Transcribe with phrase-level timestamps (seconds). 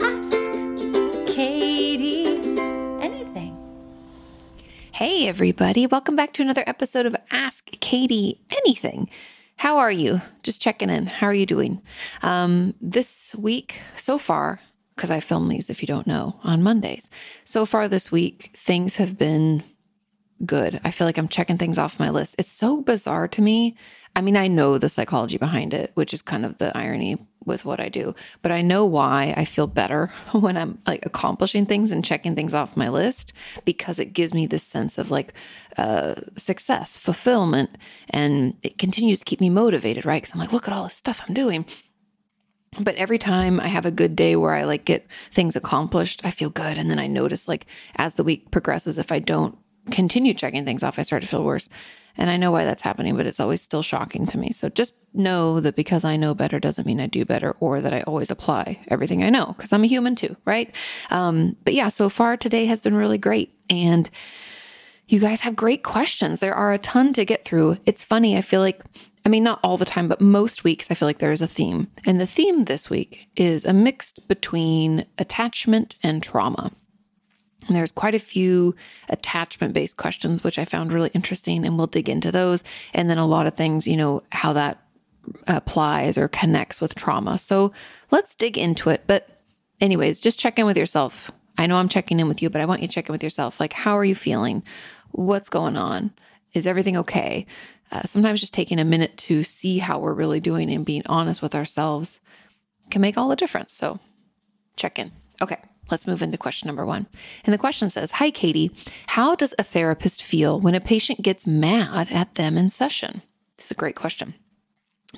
[0.00, 0.32] Ask
[1.34, 2.26] Kati
[3.02, 3.54] anything.
[4.92, 5.86] Hey, everybody.
[5.86, 9.10] Welcome back to another episode of Ask Kati Anything.
[9.56, 10.22] How are you?
[10.42, 11.04] Just checking in.
[11.04, 11.82] How are you doing?
[12.22, 14.60] Um, this week, so far,
[14.96, 17.10] because I film these, if you don't know, on Mondays.
[17.44, 19.62] So far this week, things have been
[20.44, 20.80] good.
[20.84, 22.36] I feel like I'm checking things off my list.
[22.38, 23.76] It's so bizarre to me.
[24.14, 27.64] I mean, I know the psychology behind it, which is kind of the irony with
[27.64, 31.90] what I do, but I know why I feel better when I'm like accomplishing things
[31.90, 33.32] and checking things off my list
[33.64, 35.34] because it gives me this sense of like
[35.76, 37.70] uh, success, fulfillment,
[38.10, 40.22] and it continues to keep me motivated, right?
[40.22, 41.64] Because I'm like, look at all this stuff I'm doing.
[42.78, 46.30] But every time I have a good day where I like get things accomplished, I
[46.30, 46.76] feel good.
[46.76, 49.56] And then I notice like as the week progresses, if I don't
[49.90, 51.68] continue checking things off, I start to feel worse.
[52.16, 54.50] And I know why that's happening, but it's always still shocking to me.
[54.50, 57.94] So just know that because I know better doesn't mean I do better or that
[57.94, 60.74] I always apply everything I know because I'm a human too, right?
[61.10, 63.54] Um, but yeah, so far today has been really great.
[63.70, 64.10] And
[65.06, 66.40] you guys have great questions.
[66.40, 67.78] There are a ton to get through.
[67.86, 68.36] It's funny.
[68.36, 68.82] I feel like,
[69.24, 71.46] I mean, not all the time, but most weeks, I feel like there is a
[71.46, 71.88] theme.
[72.04, 76.72] And the theme this week is a mix between attachment and trauma.
[77.68, 78.74] And there's quite a few
[79.08, 82.64] attachment based questions, which I found really interesting, and we'll dig into those.
[82.94, 84.82] And then a lot of things, you know, how that
[85.46, 87.38] applies or connects with trauma.
[87.38, 87.72] So
[88.10, 89.04] let's dig into it.
[89.06, 89.28] But,
[89.80, 91.30] anyways, just check in with yourself.
[91.58, 93.22] I know I'm checking in with you, but I want you to check in with
[93.22, 93.60] yourself.
[93.60, 94.62] Like, how are you feeling?
[95.10, 96.12] What's going on?
[96.54, 97.46] Is everything okay?
[97.90, 101.42] Uh, sometimes just taking a minute to see how we're really doing and being honest
[101.42, 102.20] with ourselves
[102.90, 103.72] can make all the difference.
[103.72, 103.98] So,
[104.76, 105.10] check in.
[105.42, 105.58] Okay.
[105.90, 107.06] Let's move into question number one.
[107.44, 108.70] And the question says Hi, Kati.
[109.08, 113.22] How does a therapist feel when a patient gets mad at them in session?
[113.56, 114.34] This is a great question.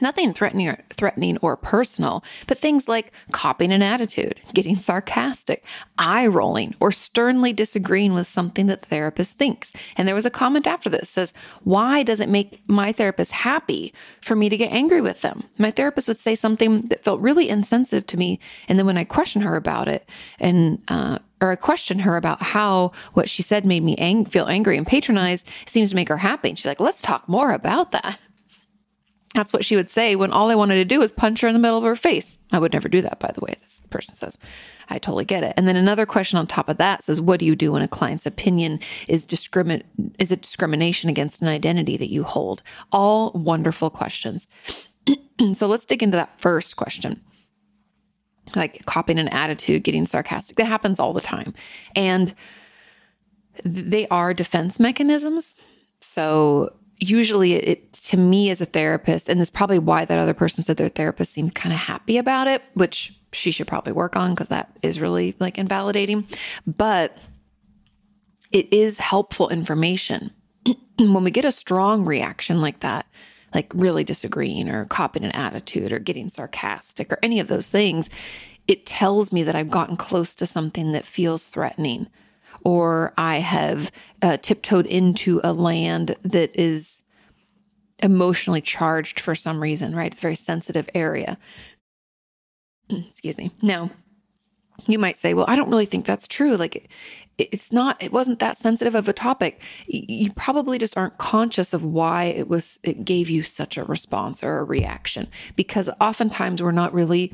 [0.01, 5.67] Nothing threatening or, threatening or personal, but things like copying an attitude, getting sarcastic,
[5.99, 9.73] eye rolling, or sternly disagreeing with something that the therapist thinks.
[9.97, 11.35] And there was a comment after this says,
[11.65, 15.73] "Why does it make my therapist happy for me to get angry with them?" My
[15.73, 19.43] therapist would say something that felt really insensitive to me, and then when I question
[19.43, 20.09] her about it,
[20.39, 24.47] and uh, or I question her about how what she said made me ang- feel
[24.47, 26.51] angry and patronized, seems to make her happy.
[26.51, 28.21] And she's like, "Let's talk more about that."
[29.35, 31.55] That's what she would say when all I wanted to do was punch her in
[31.55, 32.39] the middle of her face.
[32.51, 34.39] I would never do that, by the way, this person says.
[34.89, 35.55] I totally get it.
[35.57, 37.89] And then another question on top of that says, what do you do when a
[37.89, 39.83] client's opinion is discrimin
[40.19, 42.63] is a discrimination against an identity that you hold?
[42.91, 44.49] All wonderful questions.
[45.53, 47.21] so let's dig into that first question.
[48.57, 50.57] Like copying an attitude, getting sarcastic.
[50.57, 51.55] That happens all the time.
[51.95, 52.35] And
[53.65, 55.55] they are defense mechanisms.
[56.01, 60.63] So usually it to me as a therapist and it's probably why that other person
[60.63, 64.31] said their therapist seems kind of happy about it which she should probably work on
[64.31, 66.27] because that is really like invalidating.
[66.67, 67.17] But
[68.53, 70.31] it is helpful information.
[70.99, 73.07] When we get a strong reaction like that
[73.55, 78.11] like really disagreeing or copying an attitude or getting sarcastic or any of those things
[78.69, 82.07] it tells me that i've gotten close to something that feels threatening
[82.65, 83.91] or I have
[84.23, 87.03] uh, tiptoed into a land that is
[88.03, 90.07] emotionally charged for some reason, right?
[90.07, 91.39] It's a very sensitive area.
[92.91, 93.51] Excuse me.
[93.63, 93.91] Now,
[94.87, 96.57] you might say, well, I don't really think that's true.
[96.57, 96.91] Like,
[97.37, 99.63] it's not, it wasn't that sensitive of a topic.
[99.87, 104.43] You probably just aren't conscious of why it was, it gave you such a response
[104.43, 107.33] or a reaction because oftentimes we're not really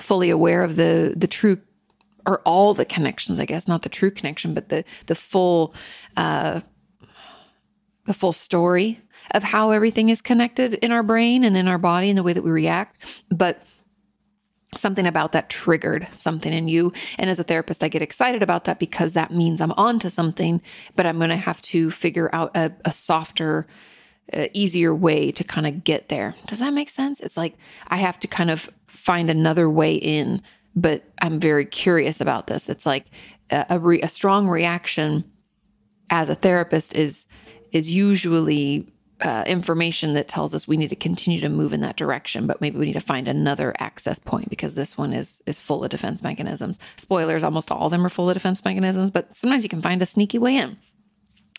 [0.00, 1.58] fully aware of the the true
[2.28, 5.74] or all the connections, I guess, not the true connection, but the the full
[6.16, 6.60] uh,
[8.04, 9.00] the full story
[9.32, 12.34] of how everything is connected in our brain and in our body and the way
[12.34, 13.22] that we react.
[13.30, 13.62] But
[14.76, 16.92] something about that triggered something in you.
[17.18, 20.60] And as a therapist, I get excited about that because that means I'm onto something,
[20.94, 23.66] but I'm going to have to figure out a, a softer,
[24.34, 26.34] uh, easier way to kind of get there.
[26.46, 27.20] Does that make sense?
[27.20, 27.54] It's like
[27.88, 30.42] I have to kind of find another way in
[30.74, 32.68] but I'm very curious about this.
[32.68, 33.06] It's like
[33.50, 35.24] a, re, a strong reaction
[36.10, 37.26] as a therapist is
[37.70, 41.96] is usually uh, information that tells us we need to continue to move in that
[41.96, 45.58] direction, but maybe we need to find another access point because this one is is
[45.58, 46.78] full of defense mechanisms.
[46.96, 50.00] Spoilers: almost all of them are full of defense mechanisms, but sometimes you can find
[50.02, 50.76] a sneaky way in.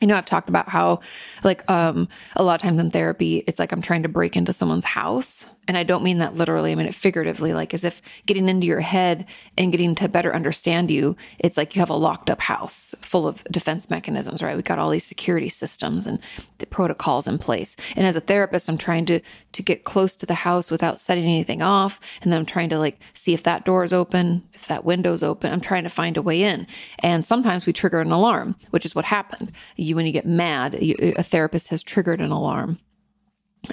[0.01, 1.01] You know, I've talked about how,
[1.43, 2.07] like, um,
[2.37, 5.45] a lot of times in therapy, it's like I'm trying to break into someone's house
[5.69, 8.65] and I don't mean that literally, I mean it figuratively, like as if getting into
[8.65, 12.41] your head and getting to better understand you, it's like you have a locked up
[12.41, 14.57] house full of defense mechanisms, right?
[14.57, 16.19] We got all these security systems and
[16.57, 17.75] the protocols in place.
[17.95, 19.19] And as a therapist, I'm trying to
[19.51, 21.99] to get close to the house without setting anything off.
[22.23, 25.21] And then I'm trying to like see if that door is open, if that window's
[25.21, 25.53] open.
[25.53, 26.65] I'm trying to find a way in.
[26.97, 29.51] And sometimes we trigger an alarm, which is what happened.
[29.75, 32.79] You when you get mad, you, a therapist has triggered an alarm.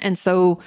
[0.03, 0.59] And so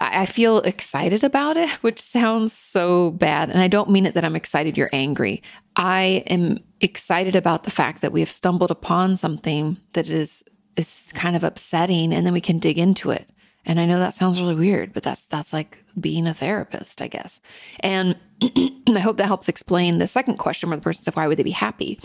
[0.00, 3.50] I feel excited about it, which sounds so bad.
[3.50, 5.42] And I don't mean it that I'm excited you're angry.
[5.76, 10.44] I am excited about the fact that we have stumbled upon something that is
[10.76, 13.28] is kind of upsetting and then we can dig into it.
[13.66, 17.08] And I know that sounds really weird, but that's that's like being a therapist, I
[17.08, 17.40] guess.
[17.80, 21.36] And I hope that helps explain the second question where the person said, why would
[21.36, 22.00] they be happy?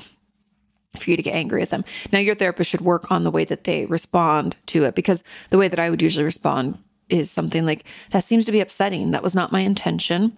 [0.96, 1.84] for you to get angry at them.
[2.12, 5.58] Now, your therapist should work on the way that they respond to it because the
[5.58, 6.78] way that I would usually respond
[7.10, 9.12] is something like that seems to be upsetting.
[9.12, 10.38] That was not my intention.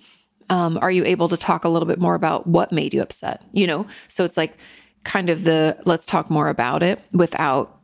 [0.49, 3.43] Um, are you able to talk a little bit more about what made you upset?
[3.51, 4.57] You know, so it's like
[5.03, 7.79] kind of the let's talk more about it without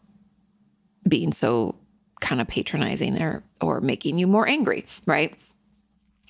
[1.08, 1.76] being so
[2.20, 5.34] kind of patronizing or or making you more angry, right?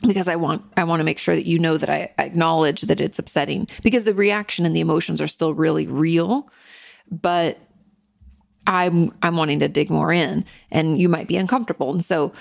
[0.02, 3.02] Because I want I want to make sure that you know that I acknowledge that
[3.02, 6.50] it's upsetting because the reaction and the emotions are still really real,
[7.10, 7.60] but
[8.68, 11.94] I'm I'm wanting to dig more in and you might be uncomfortable.
[11.94, 12.34] And so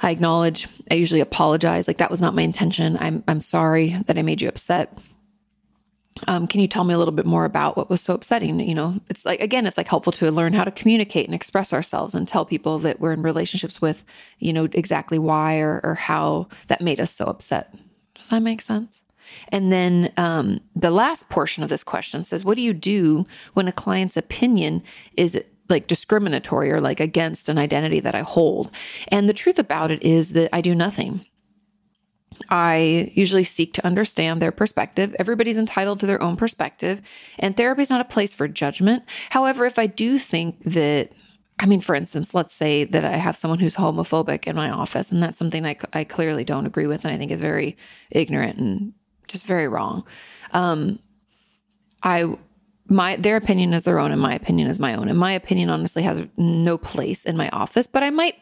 [0.00, 2.96] I acknowledge, I usually apologize like that was not my intention.
[2.98, 4.98] I'm I'm sorry that I made you upset.
[6.28, 8.60] Um, can you tell me a little bit more about what was so upsetting?
[8.60, 11.72] You know, it's like again, it's like helpful to learn how to communicate and express
[11.72, 14.04] ourselves and tell people that we're in relationships with,
[14.38, 17.74] you know, exactly why or, or how that made us so upset.
[18.14, 19.01] Does that make sense?
[19.48, 23.68] And then um, the last portion of this question says, What do you do when
[23.68, 24.82] a client's opinion
[25.16, 28.70] is like discriminatory or like against an identity that I hold?
[29.08, 31.24] And the truth about it is that I do nothing.
[32.50, 35.14] I usually seek to understand their perspective.
[35.18, 37.02] Everybody's entitled to their own perspective,
[37.38, 39.04] and therapy is not a place for judgment.
[39.30, 41.12] However, if I do think that
[41.58, 45.12] I mean, for instance, let's say that I have someone who's homophobic in my office,
[45.12, 47.76] and that's something I, I clearly don't agree with, and I think is very
[48.10, 48.94] ignorant and
[49.28, 50.06] just very wrong.
[50.52, 50.98] Um,
[52.02, 52.36] I
[52.88, 55.08] my their opinion is their own and my opinion is my own.
[55.08, 58.34] And my opinion honestly has no place in my office but i might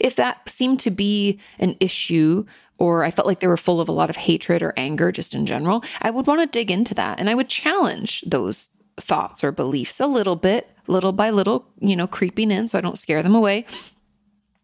[0.00, 2.44] if that seemed to be an issue
[2.78, 5.34] or i felt like they were full of a lot of hatred or anger just
[5.34, 9.42] in general i would want to dig into that and i would challenge those thoughts
[9.42, 12.98] or beliefs a little bit little by little you know creeping in so i don't
[12.98, 13.64] scare them away.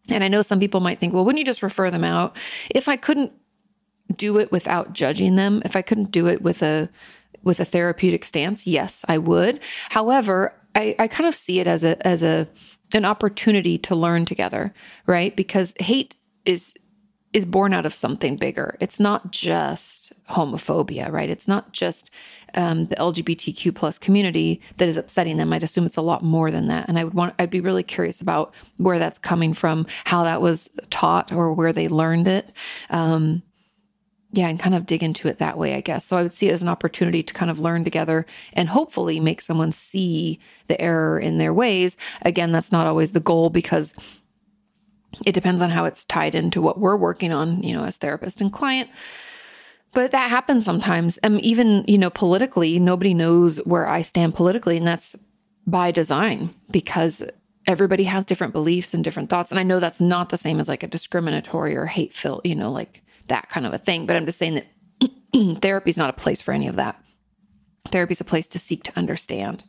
[0.09, 2.35] And i know some people might think well wouldn't you just refer them out?
[2.69, 3.33] If i couldn't
[4.17, 6.89] do it without judging them, if I couldn't do it with a
[7.43, 9.59] with a therapeutic stance, yes, I would.
[9.89, 12.47] However, I, I kind of see it as a as a
[12.93, 14.73] an opportunity to learn together,
[15.07, 15.35] right?
[15.35, 16.15] Because hate
[16.45, 16.75] is
[17.33, 18.75] is born out of something bigger.
[18.81, 21.29] It's not just homophobia, right?
[21.29, 22.11] It's not just
[22.55, 25.53] um, the LGBTQ plus community that is upsetting them.
[25.53, 26.89] I'd assume it's a lot more than that.
[26.89, 30.41] And I would want, I'd be really curious about where that's coming from, how that
[30.41, 32.51] was taught or where they learned it.
[32.89, 33.43] Um,
[34.33, 36.05] yeah, and kind of dig into it that way, I guess.
[36.05, 39.19] So I would see it as an opportunity to kind of learn together and hopefully
[39.19, 41.97] make someone see the error in their ways.
[42.21, 43.93] Again, that's not always the goal because
[45.25, 48.39] it depends on how it's tied into what we're working on, you know, as therapist
[48.39, 48.89] and client.
[49.93, 51.17] But that happens sometimes.
[51.17, 54.77] And um, even, you know, politically, nobody knows where I stand politically.
[54.77, 55.17] And that's
[55.67, 57.25] by design because
[57.67, 59.51] everybody has different beliefs and different thoughts.
[59.51, 62.55] And I know that's not the same as like a discriminatory or hate filled, you
[62.55, 64.05] know, like that kind of a thing.
[64.05, 64.67] But I'm just saying that
[65.61, 67.01] therapy is not a place for any of that.
[67.87, 69.63] Therapy is a place to seek to understand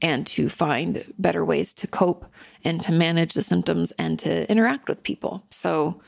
[0.00, 2.24] and to find better ways to cope
[2.64, 5.44] and to manage the symptoms and to interact with people.
[5.50, 6.00] So,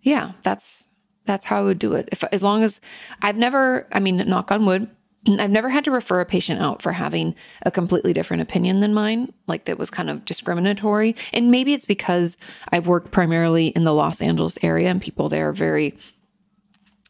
[0.00, 0.86] yeah, that's
[1.26, 2.08] that's how I would do it.
[2.12, 2.80] If as long as
[3.22, 4.88] I've never, I mean, knock on wood,
[5.28, 8.94] I've never had to refer a patient out for having a completely different opinion than
[8.94, 11.16] mine, like that was kind of discriminatory.
[11.32, 12.36] And maybe it's because
[12.70, 15.96] I've worked primarily in the Los Angeles area and people there are very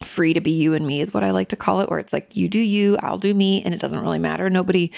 [0.03, 2.13] free to be you and me is what I like to call it, where it's
[2.13, 4.49] like you do you, I'll do me, and it doesn't really matter.
[4.49, 4.91] Nobody,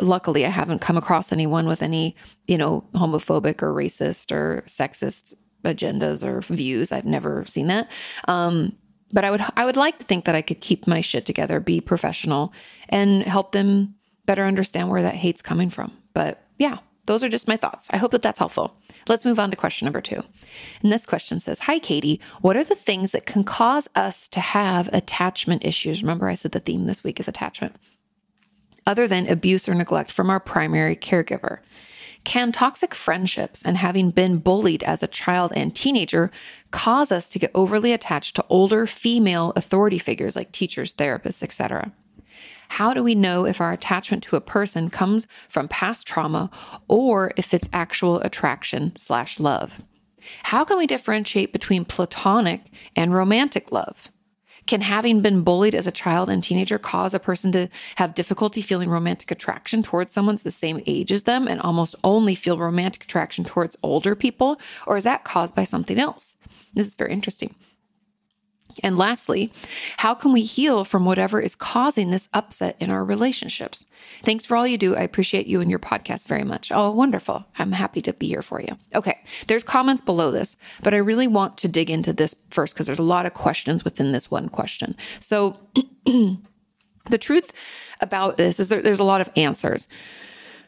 [0.00, 2.14] luckily, I haven't come across anyone with any,
[2.46, 6.92] you know, homophobic or racist or sexist agendas or views.
[6.92, 7.90] I've never seen that.
[8.26, 8.76] Um,
[9.12, 11.60] but I would I would like to think that I could keep my shit together,
[11.60, 12.52] be professional,
[12.88, 13.94] and help them
[14.26, 15.92] better understand where that hate's coming from.
[16.12, 17.88] But yeah, those are just my thoughts.
[17.90, 18.76] I hope that that's helpful.
[19.08, 20.20] Let's move on to question number two.
[20.82, 22.22] And this question says Hi, Kati.
[22.42, 26.02] What are the things that can cause us to have attachment issues?
[26.02, 27.74] Remember, I said the theme this week is attachment,
[28.86, 31.60] other than abuse or neglect from our primary caregiver.
[32.24, 36.30] Can toxic friendships and having been bullied as a child and teenager
[36.70, 41.90] cause us to get overly attached to older female authority figures like teachers, therapists, etc.?
[42.68, 46.50] How do we know if our attachment to a person comes from past trauma
[46.86, 49.82] or if it's actual attraction slash love?
[50.44, 52.62] How can we differentiate between platonic
[52.94, 54.10] and romantic love?
[54.66, 58.60] Can having been bullied as a child and teenager cause a person to have difficulty
[58.60, 63.04] feeling romantic attraction towards someone the same age as them and almost only feel romantic
[63.04, 64.60] attraction towards older people?
[64.86, 66.36] Or is that caused by something else?
[66.74, 67.54] This is very interesting.
[68.82, 69.52] And lastly,
[69.98, 73.84] how can we heal from whatever is causing this upset in our relationships?
[74.22, 74.96] Thanks for all you do.
[74.96, 76.70] I appreciate you and your podcast very much.
[76.72, 77.46] Oh, wonderful.
[77.58, 78.78] I'm happy to be here for you.
[78.94, 82.86] Okay, there's comments below this, but I really want to dig into this first because
[82.86, 84.96] there's a lot of questions within this one question.
[85.20, 85.58] So,
[86.04, 87.52] the truth
[88.00, 89.88] about this is there, there's a lot of answers.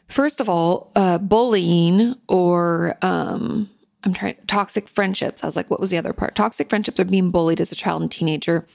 [0.07, 3.69] First of all, uh, bullying or um,
[4.03, 5.43] I'm trying toxic friendships.
[5.43, 6.35] I was like, what was the other part?
[6.35, 8.65] Toxic friendships or being bullied as a child and teenager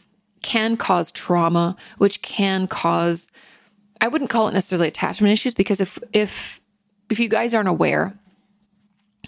[0.42, 3.28] can cause trauma, which can cause
[4.00, 6.60] I wouldn't call it necessarily attachment issues because if if
[7.10, 8.18] if you guys aren't aware,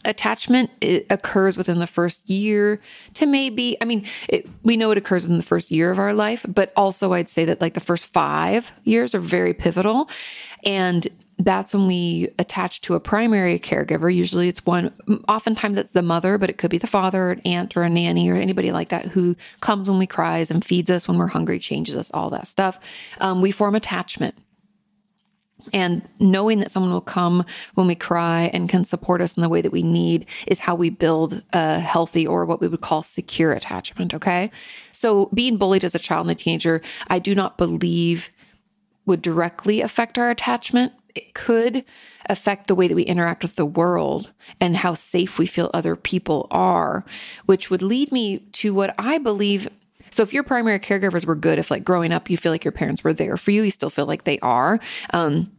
[0.05, 0.71] attachment
[1.11, 2.81] occurs within the first year
[3.14, 6.14] to maybe i mean it, we know it occurs within the first year of our
[6.14, 10.09] life but also i'd say that like the first five years are very pivotal
[10.64, 14.12] and that's when we attach to a primary caregiver.
[14.12, 14.92] Usually it's one,
[15.28, 18.28] oftentimes it's the mother, but it could be the father, an aunt, or a nanny,
[18.28, 21.61] or anybody like that who comes when we cries and feeds us when we're hungry,
[21.61, 22.80] changes us, all that stuff.
[23.21, 24.35] Um, we form attachment.
[25.73, 29.49] And knowing that someone will come when we cry and can support us in the
[29.49, 33.02] way that we need is how we build a healthy or what we would call
[33.02, 34.14] secure attachment.
[34.14, 34.50] Okay.
[34.92, 38.30] So being bullied as a child and a teenager, I do not believe
[39.04, 41.85] would directly affect our attachment it could
[42.27, 45.97] affect the way that we interact with the world and how safe we feel other
[45.97, 47.05] people are,
[47.47, 49.69] which would lead me to what I believe.
[50.11, 52.73] So, if your primary caregivers were good, if like growing up you feel like your
[52.73, 54.79] parents were there for you, you still feel like they are,
[55.12, 55.53] um,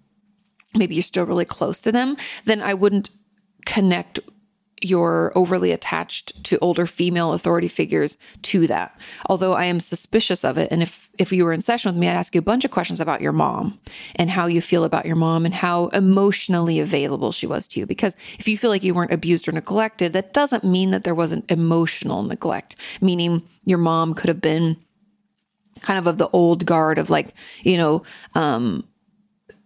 [0.76, 3.10] maybe you're still really close to them, then I wouldn't
[3.66, 4.20] connect
[4.82, 8.98] you're overly attached to older female authority figures to that.
[9.28, 10.72] Although I am suspicious of it.
[10.72, 12.72] And if, if you were in session with me, I'd ask you a bunch of
[12.72, 13.80] questions about your mom
[14.16, 17.86] and how you feel about your mom and how emotionally available she was to you.
[17.86, 21.16] Because if you feel like you weren't abused or neglected, that doesn't mean that there
[21.16, 24.78] wasn't emotional neglect, meaning your mom could have been
[25.82, 27.34] kind of of the old guard of like,
[27.64, 28.04] you know,
[28.36, 28.84] um,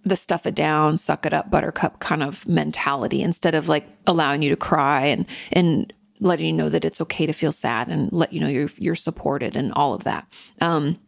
[0.06, 4.42] the stuff it down, suck it up, buttercup kind of mentality instead of like allowing
[4.42, 8.12] you to cry and, and letting you know that it's okay to feel sad and
[8.12, 10.28] let you know you're, you're supported and all of that.
[10.62, 11.00] Um,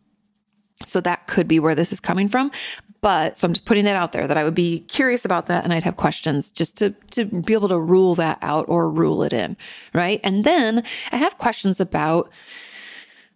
[0.84, 2.52] so that could be where this is coming from.
[3.02, 5.64] But so I'm just putting that out there that I would be curious about that
[5.64, 9.24] and I'd have questions just to, to be able to rule that out or rule
[9.24, 9.58] it in.
[9.94, 10.20] Right.
[10.24, 12.32] And then I'd have questions about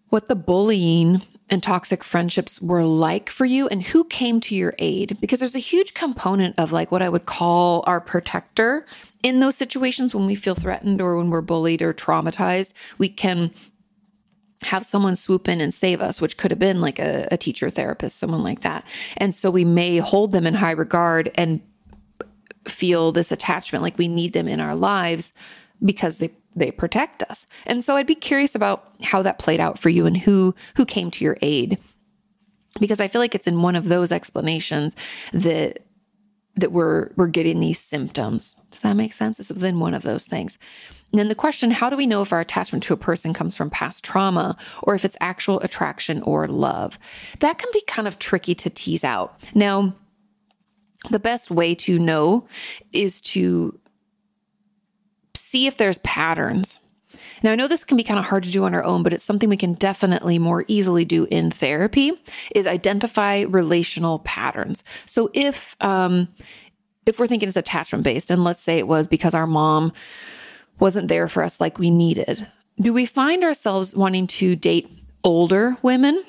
[0.09, 4.73] what the bullying and toxic friendships were like for you and who came to your
[4.79, 8.85] aid because there's a huge component of like what I would call our protector
[9.23, 13.51] in those situations when we feel threatened or when we're bullied or traumatized we can
[14.63, 17.69] have someone swoop in and save us, which could have been like a, a teacher,
[17.69, 18.85] therapist, someone like that.
[19.17, 21.61] And so we may hold them in high regard and
[22.67, 25.33] feel this attachment like we need them in our lives
[25.83, 26.29] because they
[26.59, 27.47] they protect us.
[27.65, 30.85] And so I'd be curious about how that played out for you and who who
[30.85, 31.77] came to your aid.
[32.79, 34.95] Because I feel like it's in one of those explanations
[35.33, 35.79] that
[36.55, 38.55] that we're we're getting these symptoms.
[38.71, 39.37] Does that make sense?
[39.37, 40.59] This was in one of those things.
[41.11, 43.55] And then the question, how do we know if our attachment to a person comes
[43.55, 46.99] from past trauma or if it's actual attraction or love?
[47.39, 49.39] That can be kind of tricky to tease out.
[49.55, 49.95] Now,
[51.09, 52.47] the best way to know
[52.91, 53.78] is to
[55.39, 56.79] see if there's patterns.
[57.41, 59.13] Now, I know this can be kind of hard to do on our own, but
[59.13, 62.11] it's something we can definitely more easily do in therapy
[62.53, 64.83] is identify relational patterns.
[65.05, 66.27] So if, um,
[67.05, 69.93] if we're thinking it's attachment based, and let's say it was because our mom
[70.79, 72.47] wasn't there for us like we needed,
[72.79, 74.89] do we find ourselves wanting to date
[75.23, 76.23] older women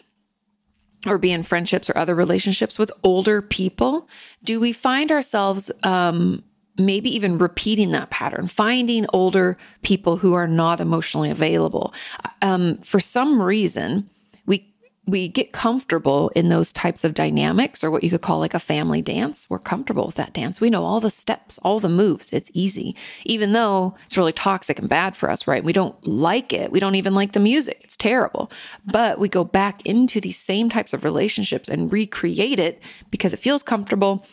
[1.07, 4.09] or be in friendships or other relationships with older people?
[4.43, 6.43] Do we find ourselves um,
[6.87, 11.95] maybe even repeating that pattern, finding older people who are not emotionally available.
[12.43, 14.09] Um, for some reason,
[14.47, 14.73] we
[15.07, 18.61] we get comfortable in those types of dynamics or what you could call like a
[18.61, 19.49] family dance.
[19.51, 20.61] We're comfortable with that dance.
[20.61, 22.33] We know all the steps, all the moves.
[22.33, 22.95] It's easy,
[23.25, 25.65] even though it's really toxic and bad for us, right?
[25.65, 26.71] We don't like it.
[26.71, 27.81] We don't even like the music.
[27.83, 28.53] It's terrible.
[28.85, 33.41] But we go back into these same types of relationships and recreate it because it
[33.41, 34.25] feels comfortable.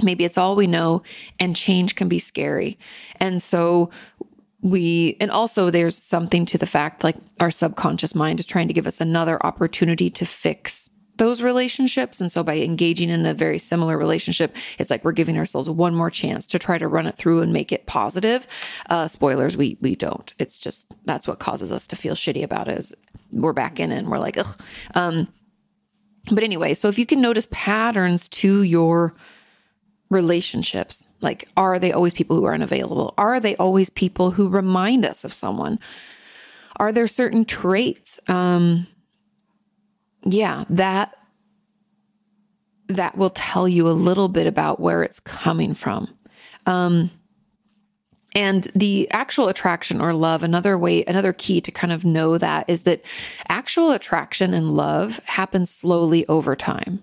[0.00, 1.02] Maybe it's all we know,
[1.38, 2.78] and change can be scary.
[3.20, 3.90] And so
[4.62, 8.74] we and also there's something to the fact like our subconscious mind is trying to
[8.74, 12.20] give us another opportunity to fix those relationships.
[12.20, 15.94] And so by engaging in a very similar relationship it's like we're giving ourselves one
[15.94, 18.46] more chance to try to run it through and make it positive.
[18.88, 20.32] Uh spoilers we we don't.
[20.38, 22.94] It's just that's what causes us to feel shitty about it is
[23.32, 24.60] we're back in and we're like ugh.
[24.94, 25.26] Um
[26.30, 29.16] but anyway so if you can notice patterns to your
[30.12, 31.06] relationships.
[31.20, 33.14] Like, are they always people who are unavailable?
[33.18, 35.78] Are they always people who remind us of someone?
[36.76, 38.20] Are there certain traits?
[38.28, 38.86] Um,
[40.22, 41.16] yeah, that
[42.88, 46.08] that will tell you a little bit about where it's coming from.
[46.66, 47.10] Um,
[48.34, 52.68] and the actual attraction or love, another way, another key to kind of know that
[52.68, 53.04] is that
[53.48, 57.02] actual attraction and love happens slowly over time.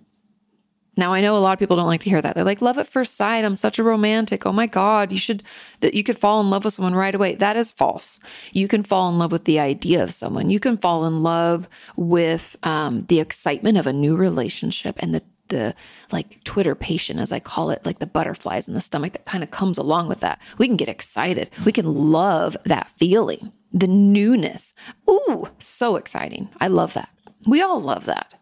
[0.99, 2.35] Now I know a lot of people don't like to hear that.
[2.35, 3.45] They're like, love at first sight.
[3.45, 4.45] I'm such a romantic.
[4.45, 5.43] Oh my God, you should
[5.79, 7.35] that you could fall in love with someone right away.
[7.35, 8.19] That is false.
[8.51, 10.49] You can fall in love with the idea of someone.
[10.49, 15.23] You can fall in love with um, the excitement of a new relationship and the
[15.47, 15.73] the
[16.11, 19.49] like twitterpation, as I call it, like the butterflies in the stomach that kind of
[19.49, 20.39] comes along with that.
[20.59, 21.49] We can get excited.
[21.65, 24.75] We can love that feeling, the newness.
[25.09, 26.49] Ooh, so exciting.
[26.61, 27.09] I love that.
[27.47, 28.35] We all love that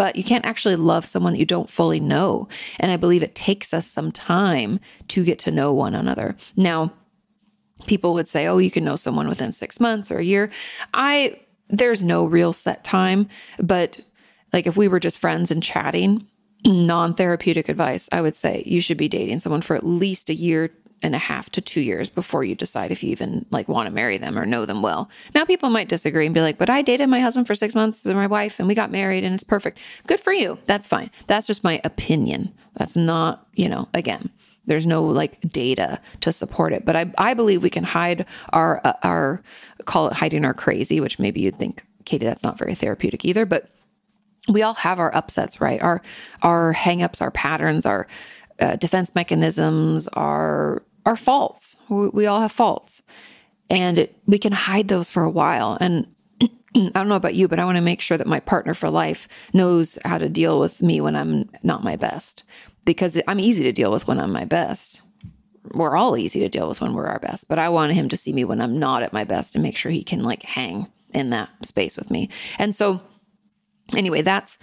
[0.00, 2.48] but you can't actually love someone that you don't fully know.
[2.78, 6.36] And I believe it takes us some time to get to know one another.
[6.56, 6.94] Now,
[7.86, 10.50] people would say, oh, you can know someone within six months or a year.
[10.94, 11.38] I,
[11.68, 13.28] there's no real set time,
[13.58, 14.02] but
[14.54, 16.26] like if we were just friends and chatting,
[16.66, 20.34] non therapeutic advice, I would say you should be dating someone for at least a
[20.34, 20.70] year
[21.02, 23.94] and a half to two years before you decide if you even like want to
[23.94, 25.10] marry them or know them well.
[25.34, 28.04] Now people might disagree and be like, but I dated my husband for six months
[28.04, 29.78] and my wife and we got married and it's perfect.
[30.06, 30.58] Good for you.
[30.66, 31.10] That's fine.
[31.26, 32.52] That's just my opinion.
[32.76, 34.30] That's not, you know, again,
[34.66, 36.84] there's no like data to support it.
[36.84, 39.42] But I, I believe we can hide our, uh, our,
[39.86, 43.46] call it hiding our crazy, which maybe you'd think, Kati, that's not very therapeutic either.
[43.46, 43.70] But
[44.48, 45.82] we all have our upsets, right?
[45.82, 46.02] Our,
[46.42, 48.06] our hangups, our patterns, our,
[48.60, 51.76] uh, defense mechanisms, our our faults.
[51.88, 53.02] We, all have faults.
[53.68, 55.76] And it, we can hide those for a while.
[55.80, 56.06] And
[56.40, 58.88] I don't know about you, but I want to make sure that my partner for
[58.88, 62.44] life knows how to deal with me when I'm not my best
[62.84, 65.02] because I'm easy to deal with when I'm my best.
[65.74, 68.16] We're all easy to deal with when we're our best, but I want him to
[68.16, 70.86] see me when I'm not at my best and make sure he can like hang
[71.12, 72.30] in that space with me.
[72.58, 73.02] And so
[73.96, 74.58] anyway, that's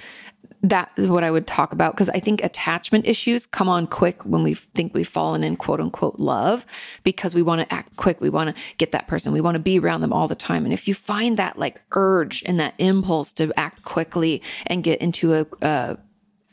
[0.63, 4.25] that is what I would talk about because I think attachment issues come on quick
[4.25, 6.65] when we think we've fallen in quote unquote love
[7.03, 8.19] because we want to act quick.
[8.19, 9.33] We want to get that person.
[9.33, 10.65] We want to be around them all the time.
[10.65, 14.99] And if you find that like urge and that impulse to act quickly and get
[14.99, 15.97] into a, a,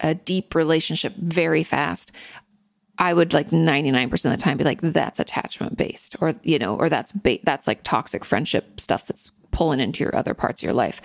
[0.00, 2.12] a deep relationship very fast,
[2.98, 6.76] I would like 99% of the time be like, that's attachment based or, you know,
[6.76, 10.64] or that's, ba- that's like toxic friendship stuff that's pulling into your other parts of
[10.64, 11.00] your life.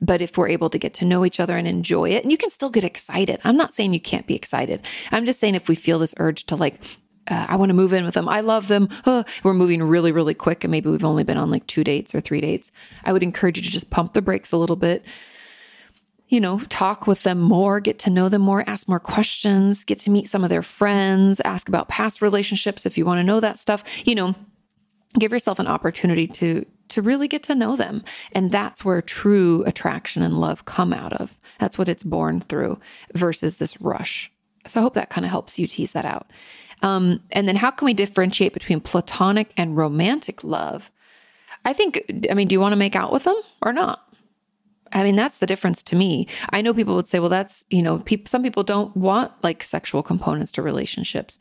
[0.00, 2.36] But if we're able to get to know each other and enjoy it, and you
[2.36, 3.40] can still get excited.
[3.44, 4.84] I'm not saying you can't be excited.
[5.12, 6.82] I'm just saying if we feel this urge to like,
[7.30, 8.28] uh, I want to move in with them.
[8.28, 8.88] I love them.
[9.06, 10.64] Uh, we're moving really, really quick.
[10.64, 12.72] And maybe we've only been on like two dates or three dates.
[13.04, 15.06] I would encourage you to just pump the brakes a little bit.
[16.26, 20.00] You know, talk with them more, get to know them more, ask more questions, get
[20.00, 23.38] to meet some of their friends, ask about past relationships if you want to know
[23.38, 23.84] that stuff.
[24.04, 24.34] You know,
[25.18, 28.02] give yourself an opportunity to to really get to know them.
[28.32, 31.38] And that's where true attraction and love come out of.
[31.58, 32.78] That's what it's born through
[33.14, 34.30] versus this rush.
[34.66, 36.30] So I hope that kind of helps you tease that out.
[36.82, 40.90] Um, and then how can we differentiate between platonic and romantic love?
[41.64, 44.00] I think, I mean, do you want to make out with them or not?
[44.92, 46.26] I mean, that's the difference to me.
[46.50, 50.02] I know people would say, well, that's, you know, some people don't want like sexual
[50.02, 51.38] components to relationships.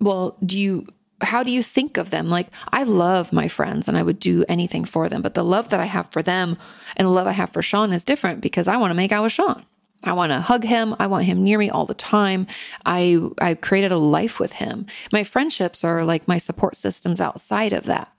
[0.00, 0.86] Well, do you
[1.22, 2.28] how do you think of them?
[2.28, 5.70] Like, I love my friends and I would do anything for them, but the love
[5.70, 6.56] that I have for them
[6.96, 9.22] and the love I have for Sean is different because I want to make out
[9.22, 9.64] with Sean.
[10.04, 10.94] I want to hug him.
[11.00, 12.46] I want him near me all the time.
[12.86, 14.86] I I created a life with him.
[15.12, 18.12] My friendships are like my support systems outside of that.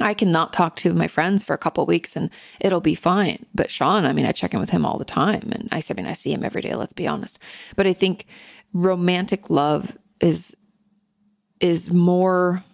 [0.00, 3.46] I cannot talk to my friends for a couple weeks and it'll be fine.
[3.54, 5.94] But Sean, I mean, I check in with him all the time, and I, I
[5.94, 6.74] mean, I see him every day.
[6.74, 7.38] Let's be honest.
[7.76, 8.26] But I think
[8.72, 10.56] romantic love is
[11.60, 12.64] is more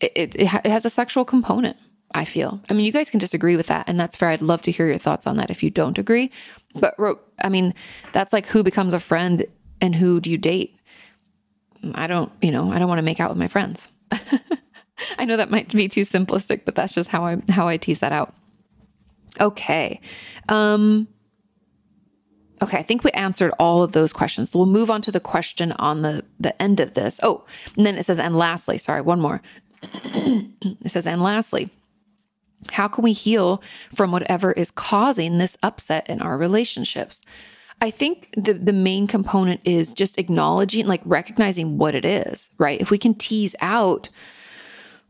[0.00, 1.76] it, it, it has a sexual component
[2.14, 2.62] I feel.
[2.70, 4.30] I mean, you guys can disagree with that, and that's fair.
[4.30, 6.30] I'd love to hear your thoughts on that if you don't agree.
[6.74, 6.94] But
[7.42, 7.74] I mean,
[8.12, 9.44] that's like who becomes a friend
[9.80, 10.76] and who do you date?
[11.94, 13.88] I don't, you know, I don't want to make out with my friends.
[15.18, 18.00] I know that might be too simplistic, but that's just how I how I tease
[18.00, 18.34] that out.
[19.40, 20.00] Okay.
[20.48, 21.08] Um
[22.62, 24.50] Okay, I think we answered all of those questions.
[24.50, 27.20] So we'll move on to the question on the the end of this.
[27.22, 27.44] Oh,
[27.76, 29.42] and then it says and lastly, sorry, one more.
[29.82, 31.70] it says and lastly,
[32.72, 33.62] how can we heal
[33.94, 37.22] from whatever is causing this upset in our relationships?
[37.80, 42.80] I think the the main component is just acknowledging, like recognizing what it is, right?
[42.80, 44.08] If we can tease out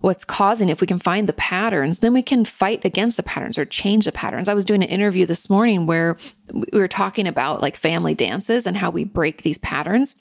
[0.01, 3.59] what's causing, if we can find the patterns, then we can fight against the patterns
[3.59, 4.49] or change the patterns.
[4.49, 6.17] I was doing an interview this morning where
[6.53, 10.15] we were talking about like family dances and how we break these patterns.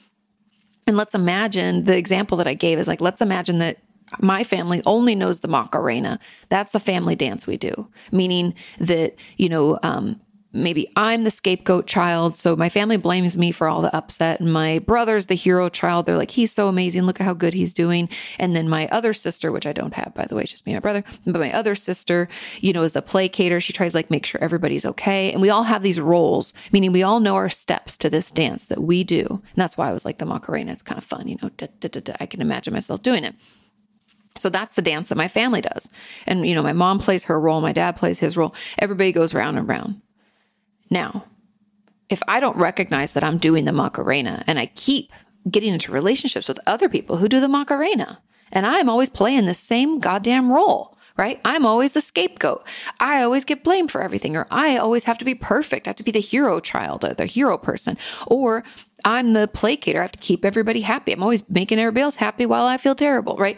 [0.88, 3.78] And let's imagine the example that I gave is like, let's imagine that
[4.22, 6.20] my family only knows the Macarena.
[6.50, 10.22] That's the family dance we do, meaning that, you know, um,
[10.56, 12.38] maybe I'm the scapegoat child.
[12.38, 14.40] So my family blames me for all the upset.
[14.40, 16.06] And my brother's the hero child.
[16.06, 17.04] They're like, he's so amazing.
[17.04, 18.10] Look at how good he's doing.
[18.40, 20.74] And then my other sister, which I don't have, by the way, it's just me
[20.74, 21.04] and my brother.
[21.26, 22.28] But my other sister,
[22.60, 23.62] you know, is the placater.
[23.62, 25.32] She tries like make sure everybody's okay.
[25.32, 28.66] And we all have these roles, meaning we all know our steps to this dance
[28.68, 29.26] that we do.
[29.30, 30.72] And that's why I was like the Macarena.
[30.72, 33.36] It's kind of fun, you know, da, da, da, I can imagine myself doing it.
[34.38, 35.90] So that's the dance that my family does.
[36.28, 38.54] And, you know, my mom plays her role, my dad plays his role.
[38.78, 40.02] Everybody goes round and round.
[40.90, 41.26] Now,
[42.10, 45.12] if I don't recognize that I'm doing the Macarena and I keep
[45.50, 48.22] getting into relationships with other people who do the Macarena,
[48.52, 51.40] and I'm always playing the same goddamn role, right?
[51.44, 52.66] I'm always the scapegoat.
[53.00, 55.88] I always get blamed for everything, or I always have to be perfect.
[55.88, 58.64] I have to be the hero child, or the hero person, or
[59.06, 60.00] I'm the placater.
[60.00, 61.14] I have to keep everybody happy.
[61.14, 63.58] I'm always making everybody else happy while I feel terrible, right?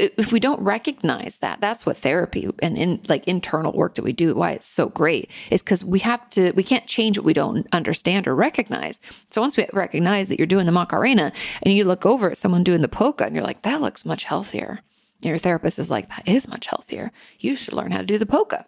[0.00, 4.12] If we don't recognize that, that's what therapy and in like internal work that we
[4.12, 7.32] do, why it's so great is because we have to, we can't change what we
[7.32, 8.98] don't understand or recognize.
[9.30, 12.64] So once we recognize that you're doing the Macarena and you look over at someone
[12.64, 14.80] doing the polka and you're like, that looks much healthier.
[15.22, 17.12] And your therapist is like, that is much healthier.
[17.38, 18.66] You should learn how to do the polka.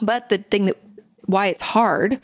[0.00, 0.76] But the thing that
[1.26, 2.20] why it's hard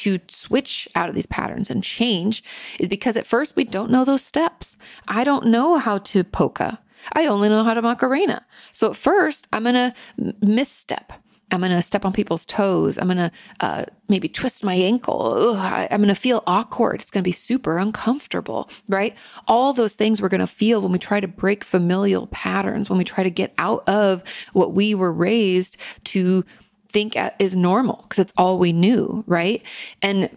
[0.00, 2.42] to switch out of these patterns and change
[2.78, 4.78] is because at first we don't know those steps.
[5.08, 6.80] I don't know how to polka.
[7.14, 8.44] I only know how to Macarena.
[8.72, 9.94] So at first, I'm going to
[10.40, 11.12] misstep.
[11.52, 12.96] I'm going to step on people's toes.
[12.96, 15.20] I'm going to uh, maybe twist my ankle.
[15.22, 17.00] Ugh, I, I'm going to feel awkward.
[17.00, 19.16] It's going to be super uncomfortable, right?
[19.48, 22.98] All those things we're going to feel when we try to break familial patterns, when
[22.98, 26.44] we try to get out of what we were raised to
[26.90, 29.62] think is normal because it's all we knew, right?
[30.02, 30.30] And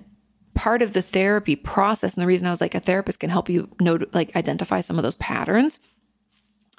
[0.54, 3.50] part of the therapy process, and the reason I was like, a therapist can help
[3.50, 5.80] you know, like identify some of those patterns.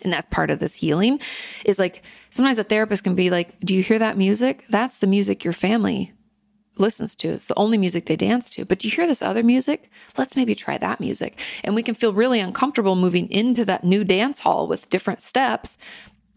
[0.03, 1.21] And that's part of this healing
[1.65, 4.65] is like sometimes a therapist can be like, Do you hear that music?
[4.69, 6.13] That's the music your family
[6.77, 7.29] listens to.
[7.29, 8.65] It's the only music they dance to.
[8.65, 9.91] But do you hear this other music?
[10.19, 11.41] Let's maybe try that music.
[11.63, 15.79] And we can feel really uncomfortable moving into that new dance hall with different steps.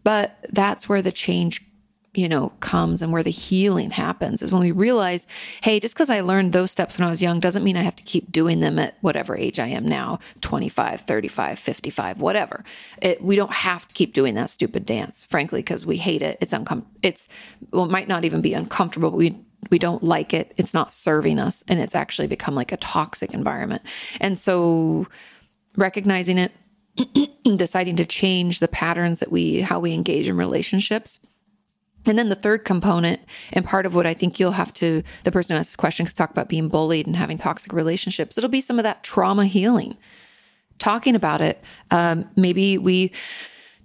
[0.04, 1.66] But that's where the change
[2.13, 5.28] you know, comes and where the healing happens is when we realize,
[5.62, 7.96] hey, just because I learned those steps when I was young doesn't mean I have
[7.98, 12.63] to keep doing them at whatever age I am now 25, 35, 55, whatever.
[13.02, 16.38] It, we don't have to keep doing that stupid dance, frankly, because we hate it.
[16.41, 16.98] It's uncomfortable.
[17.04, 17.28] it's,
[17.72, 19.36] well, it might not even be uncomfortable, but we,
[19.70, 20.54] we don't like it.
[20.58, 21.63] It's not serving us.
[21.67, 23.84] And it's actually become like a toxic environment.
[24.20, 25.08] And so
[25.76, 26.52] recognizing it,
[27.58, 31.20] deciding to change the patterns that we, how we engage in relationships
[32.08, 33.22] and then the third component,
[33.54, 36.06] and part of what I think you'll have to, the person who asked this question,
[36.06, 38.38] can talk about being bullied and having toxic relationships.
[38.38, 39.98] It'll be some of that trauma healing,
[40.80, 41.62] talking about it.
[41.91, 43.12] Um, maybe we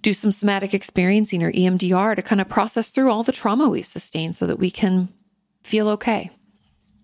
[0.02, 3.86] do some somatic experiencing or EMDR to kind of process through all the trauma we've
[3.86, 5.08] sustained so that we can
[5.62, 6.30] feel okay.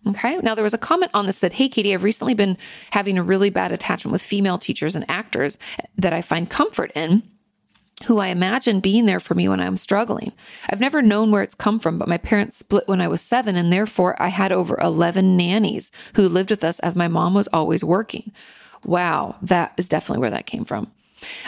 [0.07, 0.39] Okay.
[0.39, 2.57] Now, there was a comment on this that, hey, Kati, I've recently been
[2.93, 5.59] having a really bad attachment with female teachers and actors
[5.97, 7.23] that I find comfort in
[8.05, 10.33] who I imagine being there for me when I'm struggling.
[10.71, 13.57] I've never known where it's come from, but my parents split when I was seven,
[13.57, 17.49] and therefore I had over 11 nannies who lived with us as my mom was
[17.49, 18.33] always working.
[18.85, 20.93] Wow, that is definitely where that came from.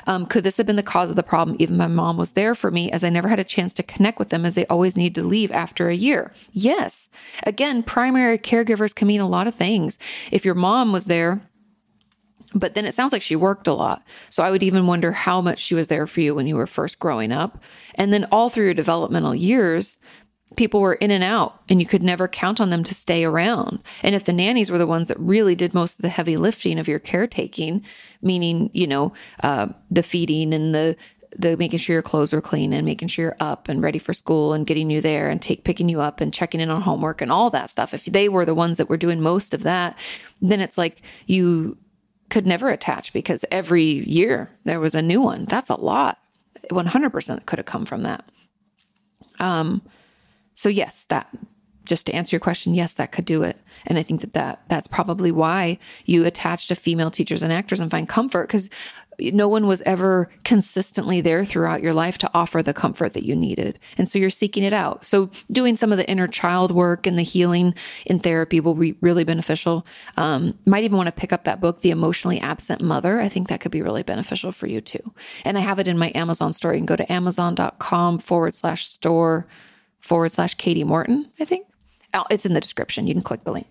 [0.06, 1.56] Um, could this have been the cause of the problem?
[1.60, 4.18] Even my mom was there for me as I never had a chance to connect
[4.18, 6.32] with them as they always need to leave after a year.
[6.52, 7.08] Yes.
[7.44, 9.98] Again, primary caregivers can mean a lot of things.
[10.32, 11.40] If your mom was there,
[12.54, 14.02] but then it sounds like she worked a lot.
[14.28, 16.66] So I would even wonder how much she was there for you when you were
[16.66, 17.62] first growing up.
[17.94, 19.98] And then all through your developmental years,
[20.56, 23.80] people were in and out and you could never count on them to stay around.
[24.02, 26.78] And if the nannies were the ones that really did most of the heavy lifting
[26.78, 27.84] of your caretaking,
[28.20, 30.96] meaning, you know, uh, the feeding and the
[31.36, 34.12] the making sure your clothes were clean and making sure you're up and ready for
[34.12, 37.20] school and getting you there and take picking you up and checking in on homework
[37.20, 37.94] and all that stuff.
[37.94, 39.96] If they were the ones that were doing most of that,
[40.42, 41.78] then it's like you
[42.30, 45.44] could never attach because every year there was a new one.
[45.44, 46.18] That's a lot.
[46.70, 48.24] 100% could have come from that.
[49.38, 49.82] Um
[50.54, 51.28] so yes, that
[51.84, 53.56] just to answer your question, yes, that could do it.
[53.86, 57.80] And I think that, that that's probably why you attach to female teachers and actors
[57.80, 58.70] and find comfort because
[59.20, 63.36] no one was ever consistently there throughout your life to offer the comfort that you
[63.36, 63.78] needed.
[63.98, 65.04] And so you're seeking it out.
[65.04, 67.74] So doing some of the inner child work and the healing
[68.06, 69.86] in therapy will be really beneficial.
[70.16, 73.20] Um, might even want to pick up that book, The Emotionally Absent Mother.
[73.20, 75.12] I think that could be really beneficial for you too.
[75.44, 76.72] And I have it in my Amazon store.
[76.72, 79.46] You can go to amazon.com forward slash store
[80.00, 81.66] forward slash Kati Morton, I think.
[82.14, 83.06] Oh, it's in the description.
[83.06, 83.66] You can click the link.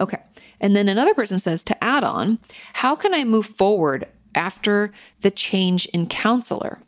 [0.00, 0.18] Okay.
[0.60, 2.38] And then another person says to add on,
[2.72, 6.80] how can I move forward after the change in counselor?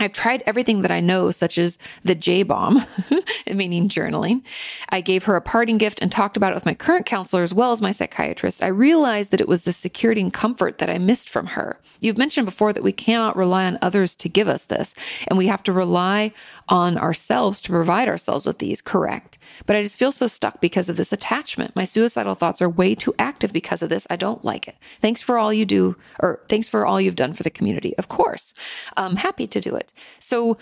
[0.00, 2.84] I've tried everything that I know, such as the J bomb,
[3.52, 4.42] meaning journaling.
[4.90, 7.54] I gave her a parting gift and talked about it with my current counselor as
[7.54, 8.62] well as my psychiatrist.
[8.62, 11.80] I realized that it was the security and comfort that I missed from her.
[12.00, 14.94] You've mentioned before that we cannot rely on others to give us this,
[15.26, 16.32] and we have to rely
[16.68, 19.38] on ourselves to provide ourselves with these, correct?
[19.66, 21.74] But I just feel so stuck because of this attachment.
[21.74, 24.06] My suicidal thoughts are way too active because of this.
[24.08, 24.76] I don't like it.
[25.00, 27.96] Thanks for all you do, or thanks for all you've done for the community.
[27.98, 28.54] Of course,
[28.96, 29.87] I'm happy to do it.
[30.18, 30.58] So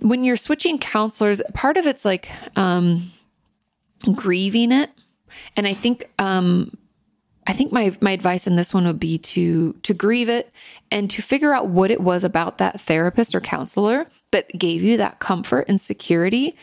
[0.00, 3.10] when you're switching counselors, part of it's like um,
[4.14, 4.90] grieving it,
[5.56, 6.76] and I think um,
[7.46, 10.50] I think my my advice in this one would be to to grieve it
[10.90, 14.96] and to figure out what it was about that therapist or counselor that gave you
[14.96, 16.56] that comfort and security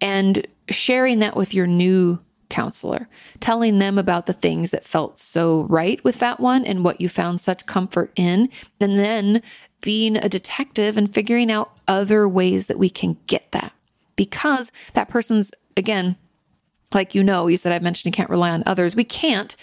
[0.00, 5.62] and sharing that with your new counselor, telling them about the things that felt so
[5.64, 8.48] right with that one and what you found such comfort in,
[8.80, 9.42] and then
[9.80, 13.72] being a detective and figuring out other ways that we can get that.
[14.16, 16.16] Because that person's, again,
[16.92, 18.96] like you know, you said I mentioned you can't rely on others.
[18.96, 19.56] We can't,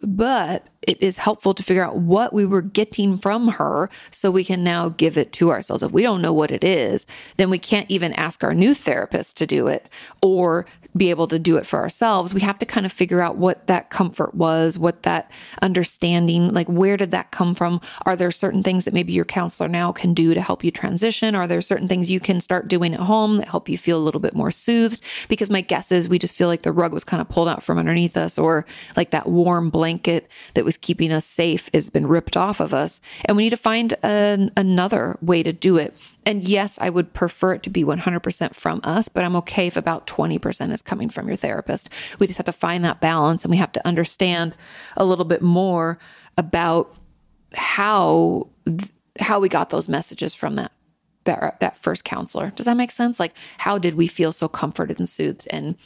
[0.00, 4.44] but it is helpful to figure out what we were getting from her so we
[4.44, 5.82] can now give it to ourselves.
[5.82, 7.06] If we don't know what it is,
[7.36, 9.88] then we can't even ask our new therapist to do it
[10.22, 10.64] or
[10.96, 12.32] be able to do it for ourselves.
[12.32, 15.30] We have to kind of figure out what that comfort was, what that
[15.60, 17.80] understanding, like where did that come from?
[18.06, 21.34] Are there certain things that maybe your counselor now can do to help you transition?
[21.34, 24.00] Are there certain things you can start doing at home that help you feel a
[24.00, 25.02] little bit more soothed?
[25.28, 27.62] Because my guess is we just feel like the rug was kind of pulled out
[27.62, 28.64] from underneath us or
[28.96, 33.00] like that warm blanket that was keeping us safe has been ripped off of us.
[33.24, 35.96] And we need to find an, another way to do it.
[36.26, 39.76] And yes, I would prefer it to be 100% from us, but I'm okay if
[39.76, 41.88] about 20% is coming from your therapist.
[42.18, 44.54] We just have to find that balance and we have to understand
[44.96, 45.98] a little bit more
[46.36, 46.94] about
[47.54, 48.48] how
[49.20, 50.72] how we got those messages from that
[51.24, 52.50] that that first counselor.
[52.50, 53.18] Does that make sense?
[53.18, 55.76] Like how did we feel so comforted and soothed and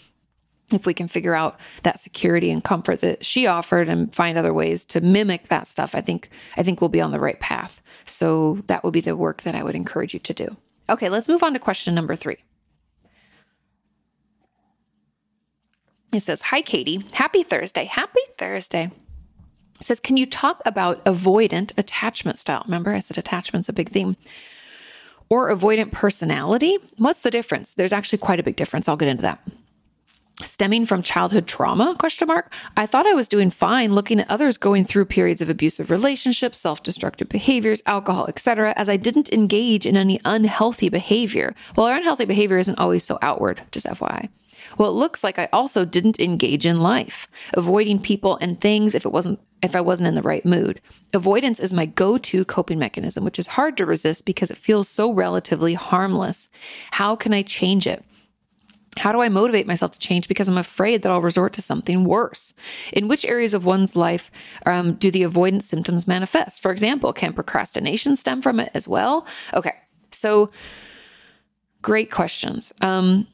[0.74, 4.52] if we can figure out that security and comfort that she offered and find other
[4.52, 7.80] ways to mimic that stuff, I think I think we'll be on the right path.
[8.04, 10.56] So that would be the work that I would encourage you to do.
[10.88, 12.36] Okay, let's move on to question number 3.
[16.12, 17.84] It says, "Hi Kati, happy Thursday.
[17.84, 18.90] Happy Thursday."
[19.80, 23.90] It says, "Can you talk about avoidant attachment style?" Remember I said attachment's a big
[23.90, 24.16] theme.
[25.30, 26.76] Or avoidant personality?
[26.98, 27.72] What's the difference?
[27.72, 28.86] There's actually quite a big difference.
[28.86, 29.40] I'll get into that
[30.42, 34.58] stemming from childhood trauma question mark i thought i was doing fine looking at others
[34.58, 39.96] going through periods of abusive relationships self-destructive behaviors alcohol etc as i didn't engage in
[39.96, 41.54] any unhealthy behavior.
[41.76, 44.28] Well our unhealthy behavior isn't always so outward just fyi
[44.78, 47.28] well it looks like i also didn't engage in life.
[47.54, 50.80] Avoiding people and things if it wasn't if i wasn't in the right mood.
[51.14, 55.12] Avoidance is my go-to coping mechanism which is hard to resist because it feels so
[55.12, 56.48] relatively harmless.
[56.92, 58.04] How can i change it
[58.98, 62.04] how do I motivate myself to change because I'm afraid that I'll resort to something
[62.04, 62.52] worse?
[62.92, 64.30] In which areas of one's life
[64.66, 66.62] um, do the avoidance symptoms manifest?
[66.62, 69.26] For example, can procrastination stem from it as well?
[69.54, 69.74] Okay,
[70.10, 70.50] so
[71.80, 72.72] great questions.
[72.82, 73.26] Um,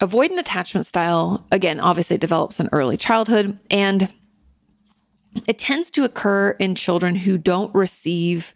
[0.00, 4.12] avoidant attachment style, again, obviously develops in early childhood and
[5.46, 8.54] it tends to occur in children who don't receive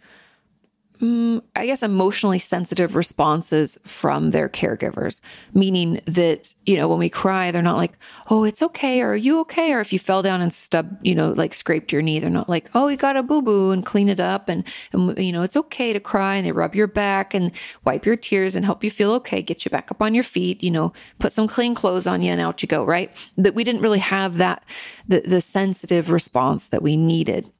[1.00, 5.20] mm, I guess, emotionally sensitive responses from their caregivers,
[5.54, 7.92] meaning that, you know, when we cry, they're not like,
[8.30, 9.72] oh, it's okay, or are you okay?
[9.72, 12.48] Or if you fell down and stubbed, you know, like scraped your knee, they're not
[12.48, 14.48] like, oh, you got a boo boo and clean it up.
[14.48, 16.36] And, and, you know, it's okay to cry.
[16.36, 17.52] And they rub your back and
[17.84, 20.62] wipe your tears and help you feel okay, get you back up on your feet,
[20.62, 23.10] you know, put some clean clothes on you and out you go, right?
[23.36, 24.64] That we didn't really have that,
[25.06, 27.50] the, the sensitive response that we needed.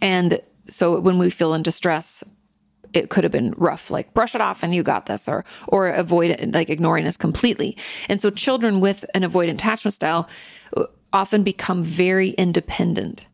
[0.00, 2.24] And so when we feel in distress,
[2.92, 5.88] it could have been rough, like brush it off and you got this, or or
[5.88, 7.76] avoid it, like ignoring us completely.
[8.08, 10.28] And so children with an avoidant attachment style
[10.76, 13.26] uh, often become very independent,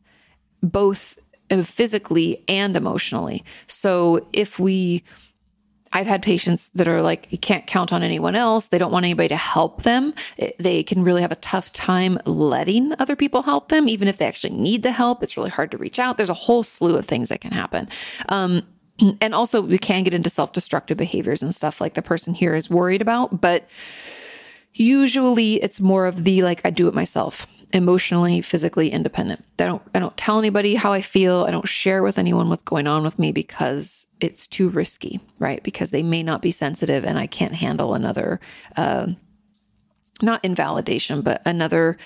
[0.62, 1.18] both
[1.50, 3.44] uh, physically and emotionally.
[3.66, 5.02] So if we
[5.92, 8.68] I've had patients that are like, you can't count on anyone else.
[8.68, 10.14] They don't want anybody to help them.
[10.58, 14.26] They can really have a tough time letting other people help them, even if they
[14.26, 15.22] actually need the help.
[15.22, 16.16] It's really hard to reach out.
[16.16, 17.88] There's a whole slew of things that can happen.
[18.28, 18.62] Um,
[19.20, 22.54] and also, we can get into self destructive behaviors and stuff like the person here
[22.54, 23.40] is worried about.
[23.40, 23.68] But
[24.74, 29.44] usually, it's more of the like, I do it myself emotionally, physically independent.
[29.58, 31.44] I don't I don't tell anybody how I feel.
[31.44, 35.62] I don't share with anyone what's going on with me because it's too risky, right?
[35.62, 38.40] Because they may not be sensitive and I can't handle another
[38.76, 39.08] uh,
[40.22, 41.96] not invalidation, but another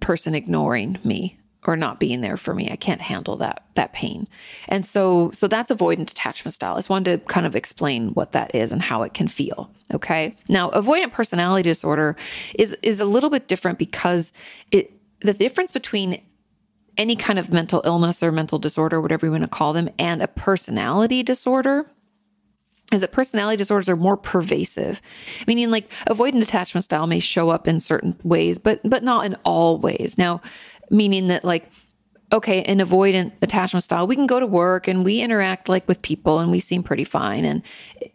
[0.00, 2.70] person ignoring me or not being there for me.
[2.70, 4.26] I can't handle that that pain.
[4.68, 6.74] And so so that's avoidant attachment style.
[6.74, 9.70] I just wanted to kind of explain what that is and how it can feel.
[9.94, 10.36] Okay.
[10.48, 12.16] Now avoidant personality disorder
[12.58, 14.32] is is a little bit different because
[14.70, 16.20] it the difference between
[16.98, 20.20] any kind of mental illness or mental disorder, whatever you want to call them, and
[20.20, 21.86] a personality disorder
[22.92, 25.00] is that personality disorders are more pervasive
[25.46, 29.34] meaning like avoidant attachment style may show up in certain ways but but not in
[29.44, 30.40] all ways now
[30.92, 31.68] meaning that like
[32.32, 36.00] okay, in avoidant attachment style, we can go to work and we interact like with
[36.00, 37.44] people and we seem pretty fine.
[37.44, 37.62] And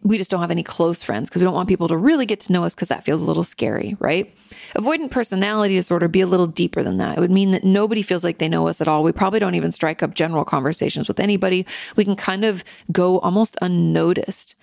[0.02, 2.40] we just don't have any close friends because we don't want people to really get
[2.40, 4.34] to know us because that feels a little scary, right?
[4.74, 7.16] Avoidant personality disorder be a little deeper than that.
[7.16, 9.04] It would mean that nobody feels like they know us at all.
[9.04, 11.64] We probably don't even strike up general conversations with anybody.
[11.94, 14.56] We can kind of go almost unnoticed.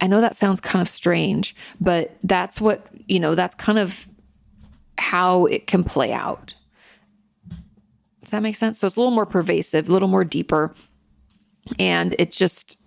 [0.00, 4.06] I know that sounds kind of strange, but that's what, you know, that's kind of
[4.98, 6.54] how it can play out.
[8.32, 8.80] That make sense?
[8.80, 10.74] So it's a little more pervasive, a little more deeper.
[11.78, 12.78] And it just,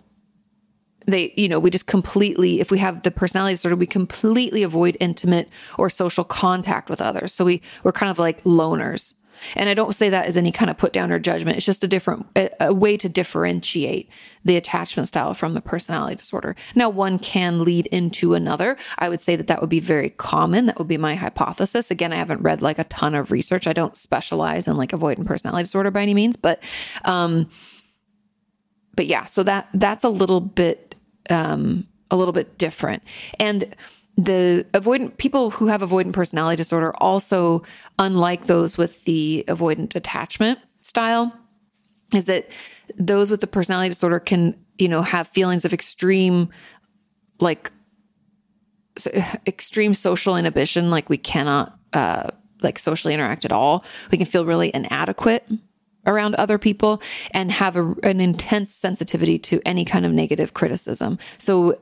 [1.06, 4.96] they, you know, we just completely, if we have the personality disorder, we completely avoid
[5.00, 7.32] intimate or social contact with others.
[7.32, 9.14] So we, we're kind of like loners.
[9.54, 11.56] And I don't say that as any kind of put down or judgment.
[11.56, 14.10] It's just a different a, a, way to differentiate
[14.44, 16.54] the attachment style from the personality disorder.
[16.74, 18.76] Now, one can lead into another.
[18.98, 20.66] I would say that that would be very common.
[20.66, 21.90] That would be my hypothesis.
[21.90, 23.66] Again, I haven't read like a ton of research.
[23.66, 26.62] I don't specialize in like avoidant personality disorder by any means, but
[27.04, 27.48] um
[28.94, 30.94] but yeah, so that that's a little bit
[31.30, 33.02] um a little bit different.
[33.38, 33.74] And
[34.16, 37.62] the avoidant people who have avoidant personality disorder also
[37.98, 41.36] unlike those with the avoidant attachment style
[42.14, 42.48] is that
[42.96, 46.48] those with the personality disorder can you know have feelings of extreme
[47.40, 47.70] like
[49.46, 52.30] extreme social inhibition like we cannot uh
[52.62, 53.84] like socially interact at all.
[54.10, 55.48] We can feel really inadequate
[56.06, 57.02] around other people
[57.32, 61.18] and have a, an intense sensitivity to any kind of negative criticism.
[61.38, 61.80] So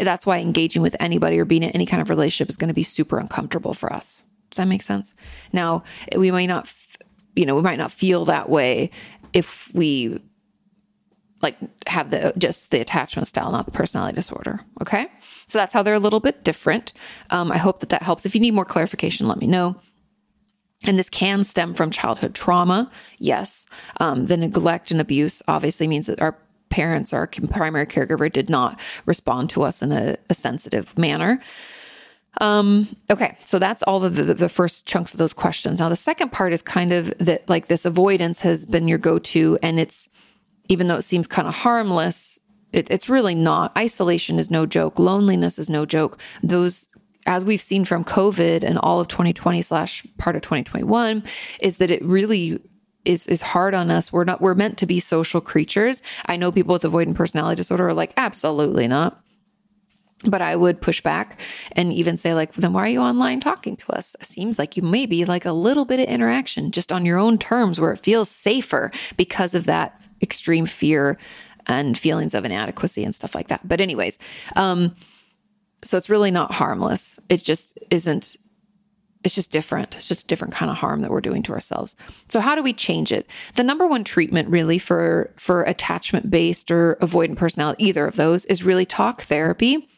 [0.00, 2.74] that's why engaging with anybody or being in any kind of relationship is going to
[2.74, 4.24] be super uncomfortable for us.
[4.50, 5.14] Does that make sense?
[5.52, 5.82] Now,
[6.16, 6.72] we might not,
[7.34, 8.90] you know, we might not feel that way
[9.32, 10.20] if we
[11.40, 11.56] like
[11.88, 14.60] have the just the attachment style, not the personality disorder.
[14.80, 15.08] Okay,
[15.46, 16.92] so that's how they're a little bit different.
[17.30, 18.24] Um, I hope that that helps.
[18.24, 19.76] If you need more clarification, let me know.
[20.84, 22.90] And this can stem from childhood trauma.
[23.18, 23.66] Yes.
[23.98, 26.36] Um, the neglect and abuse obviously means that our
[26.72, 31.40] parents, our primary caregiver, did not respond to us in a, a sensitive manner.
[32.40, 35.80] Um, okay, so that's all of the, the first chunks of those questions.
[35.80, 39.18] Now, the second part is kind of that like this avoidance has been your go
[39.18, 40.08] to, and it's
[40.68, 42.40] even though it seems kind of harmless,
[42.72, 43.76] it, it's really not.
[43.76, 46.18] Isolation is no joke, loneliness is no joke.
[46.42, 46.88] Those
[47.26, 51.22] as we've seen from COVID and all of 2020 slash part of 2021,
[51.60, 52.60] is that it really
[53.04, 54.12] is is hard on us.
[54.12, 56.02] We're not we're meant to be social creatures.
[56.26, 59.18] I know people with avoidant personality disorder are like absolutely not.
[60.24, 61.40] But I would push back
[61.72, 64.14] and even say like then why are you online talking to us?
[64.20, 67.18] It seems like you may be like a little bit of interaction just on your
[67.18, 71.18] own terms where it feels safer because of that extreme fear
[71.66, 73.66] and feelings of inadequacy and stuff like that.
[73.66, 74.18] But anyways,
[74.54, 74.94] um
[75.84, 77.18] so it's really not harmless.
[77.28, 78.36] It just isn't
[79.24, 79.96] it's just different.
[79.96, 81.94] It's just a different kind of harm that we're doing to ourselves.
[82.28, 83.28] So how do we change it?
[83.54, 88.44] The number one treatment really for for attachment based or avoidant personality, either of those,
[88.46, 89.88] is really talk therapy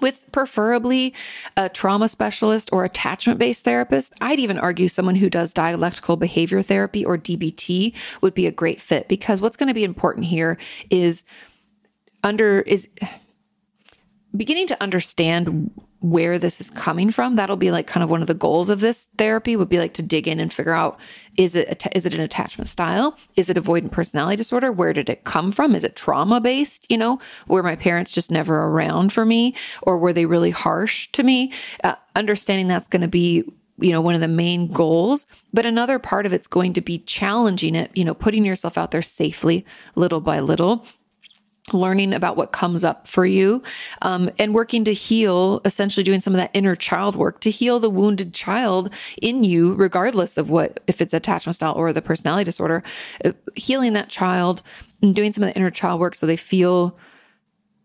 [0.00, 1.14] with preferably
[1.56, 4.14] a trauma specialist or attachment based therapist.
[4.20, 8.80] I'd even argue someone who does dialectical behavior therapy or DBT would be a great
[8.80, 10.56] fit because what's going to be important here
[10.88, 11.24] is
[12.24, 12.88] under is
[14.34, 15.70] beginning to understand
[16.02, 17.36] where this is coming from.
[17.36, 19.94] That'll be like kind of one of the goals of this therapy would be like
[19.94, 20.98] to dig in and figure out
[21.38, 23.16] is it is it an attachment style?
[23.36, 24.72] Is it avoidant personality disorder?
[24.72, 25.74] Where did it come from?
[25.74, 26.90] Is it trauma based?
[26.90, 31.08] You know, were my parents just never around for me, or were they really harsh
[31.12, 31.52] to me?
[31.84, 33.44] Uh, understanding that's going to be
[33.78, 36.98] you know one of the main goals but another part of it's going to be
[36.98, 40.84] challenging it you know putting yourself out there safely little by little
[41.72, 43.62] learning about what comes up for you
[44.02, 47.78] um, and working to heal essentially doing some of that inner child work to heal
[47.78, 52.44] the wounded child in you regardless of what if it's attachment style or the personality
[52.44, 52.82] disorder
[53.24, 54.60] uh, healing that child
[55.02, 56.98] and doing some of the inner child work so they feel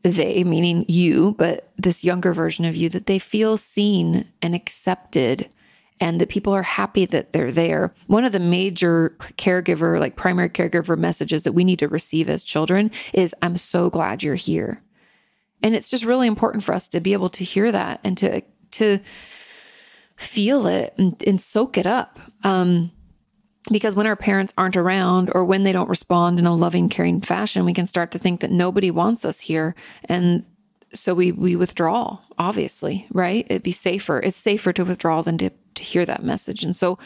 [0.02, 5.48] they meaning you but this younger version of you that they feel seen and accepted
[6.00, 7.94] and that people are happy that they're there.
[8.08, 12.44] One of the major caregiver, like primary caregiver messages that we need to receive as
[12.44, 14.84] children is, I'm so glad you're here.
[15.64, 18.42] And it's just really important for us to be able to hear that and to,
[18.72, 19.00] to
[20.16, 22.20] feel it and, and soak it up.
[22.44, 22.92] Um,
[23.72, 27.22] because when our parents aren't around or when they don't respond in a loving, caring
[27.22, 29.76] fashion, we can start to think that nobody wants us here.
[30.06, 30.46] And
[30.94, 33.46] so we we withdraw, obviously, right?
[33.50, 34.20] It'd be safer.
[34.20, 36.64] It's safer to withdraw than to to hear that message.
[36.64, 37.00] And so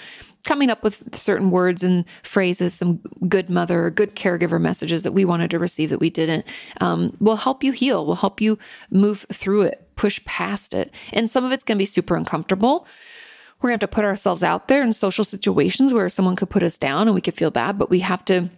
[0.45, 2.97] coming up with certain words and phrases, some
[3.27, 6.45] good mother, or good caregiver messages that we wanted to receive that we didn't,
[6.79, 8.57] um, will help you heal, will help you
[8.89, 10.93] move through it, push past it.
[11.13, 12.87] And some of it's going to be super uncomfortable.
[13.61, 16.49] We're going to have to put ourselves out there in social situations where someone could
[16.49, 18.49] put us down and we could feel bad, but we have to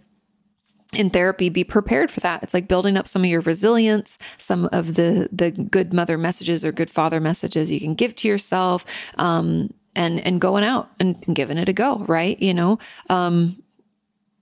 [0.94, 4.68] in therapy be prepared for that it's like building up some of your resilience some
[4.70, 9.12] of the the good mother messages or good father messages you can give to yourself
[9.18, 12.40] um, and and going out and, giving it a go, right?
[12.40, 12.78] You know,
[13.08, 13.62] um,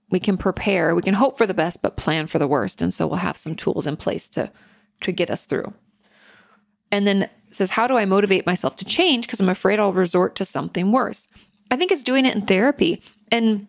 [0.09, 2.81] we can prepare, we can hope for the best, but plan for the worst.
[2.81, 4.51] And so we'll have some tools in place to
[5.01, 5.73] to get us through.
[6.91, 9.25] And then says, how do I motivate myself to change?
[9.25, 11.27] Because I'm afraid I'll resort to something worse.
[11.71, 13.01] I think it's doing it in therapy
[13.31, 13.67] and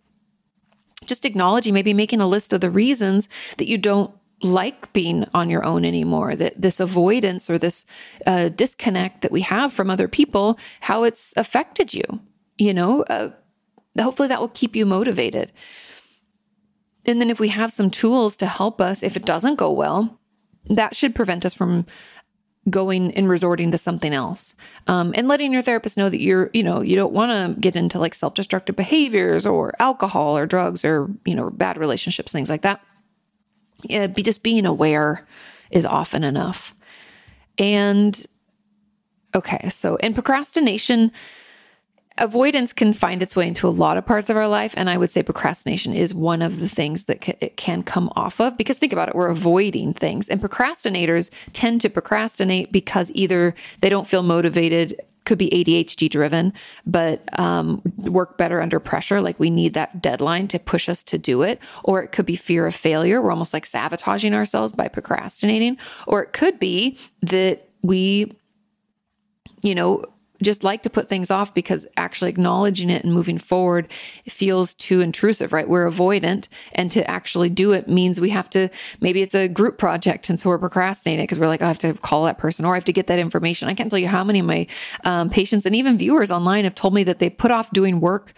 [1.06, 3.28] just acknowledging, maybe making a list of the reasons
[3.58, 4.14] that you don't
[4.44, 7.86] like being on your own anymore that this avoidance or this
[8.26, 12.04] uh, disconnect that we have from other people how it's affected you
[12.58, 13.30] you know uh,
[14.02, 15.52] hopefully that will keep you motivated.
[17.06, 20.18] And then if we have some tools to help us if it doesn't go well
[20.70, 21.84] that should prevent us from
[22.70, 24.54] going and resorting to something else.
[24.86, 27.76] Um, and letting your therapist know that you're you know you don't want to get
[27.76, 32.62] into like self-destructive behaviors or alcohol or drugs or you know bad relationships things like
[32.62, 32.80] that
[33.88, 35.26] yeah, be just being aware
[35.70, 36.74] is often enough.
[37.58, 38.24] And
[39.34, 41.12] okay, so in procrastination,
[42.18, 44.96] avoidance can find its way into a lot of parts of our life and i
[44.96, 48.78] would say procrastination is one of the things that it can come off of because
[48.78, 54.06] think about it we're avoiding things and procrastinators tend to procrastinate because either they don't
[54.06, 56.52] feel motivated could be ADHD driven,
[56.86, 59.20] but um, work better under pressure.
[59.20, 61.62] Like we need that deadline to push us to do it.
[61.82, 63.22] Or it could be fear of failure.
[63.22, 65.78] We're almost like sabotaging ourselves by procrastinating.
[66.06, 68.32] Or it could be that we,
[69.62, 70.04] you know,
[70.42, 75.00] just like to put things off because actually acknowledging it and moving forward feels too
[75.00, 75.68] intrusive, right?
[75.68, 76.48] We're avoidant.
[76.74, 78.68] And to actually do it means we have to,
[79.00, 80.28] maybe it's a group project.
[80.30, 82.72] And so we're procrastinating because we're like, oh, I have to call that person or
[82.72, 83.68] I have to get that information.
[83.68, 84.66] I can't tell you how many of my
[85.04, 88.32] um, patients and even viewers online have told me that they put off doing work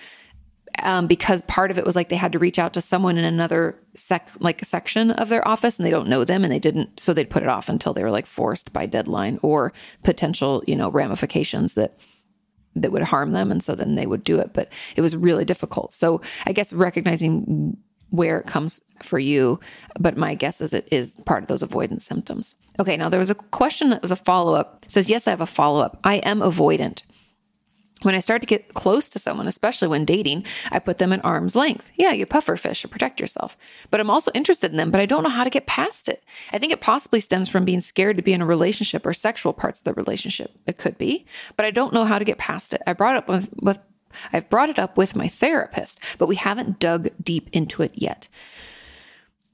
[0.82, 3.24] um, because part of it was like they had to reach out to someone in
[3.24, 7.00] another sec like section of their office and they don't know them and they didn't
[7.00, 9.72] so they'd put it off until they were like forced by deadline or
[10.02, 11.98] potential you know ramifications that
[12.74, 14.52] that would harm them and so then they would do it.
[14.52, 15.92] But it was really difficult.
[15.92, 17.76] So i guess recognizing
[18.10, 19.58] where it comes for you
[19.98, 22.54] but my guess is it is part of those avoidance symptoms.
[22.78, 24.84] Okay now there was a question that was a follow-up.
[24.84, 25.98] It says yes i have a follow-up.
[26.04, 27.02] I am avoidant
[28.06, 31.24] when I start to get close to someone, especially when dating, I put them at
[31.24, 31.90] arm's length.
[31.96, 33.56] Yeah, you puffer fish to protect yourself.
[33.90, 36.22] But I'm also interested in them, but I don't know how to get past it.
[36.52, 39.52] I think it possibly stems from being scared to be in a relationship or sexual
[39.52, 40.52] parts of the relationship.
[40.68, 41.26] It could be,
[41.56, 42.82] but I don't know how to get past it.
[42.86, 43.80] I brought up with, with
[44.32, 48.28] I've brought it up with my therapist, but we haven't dug deep into it yet.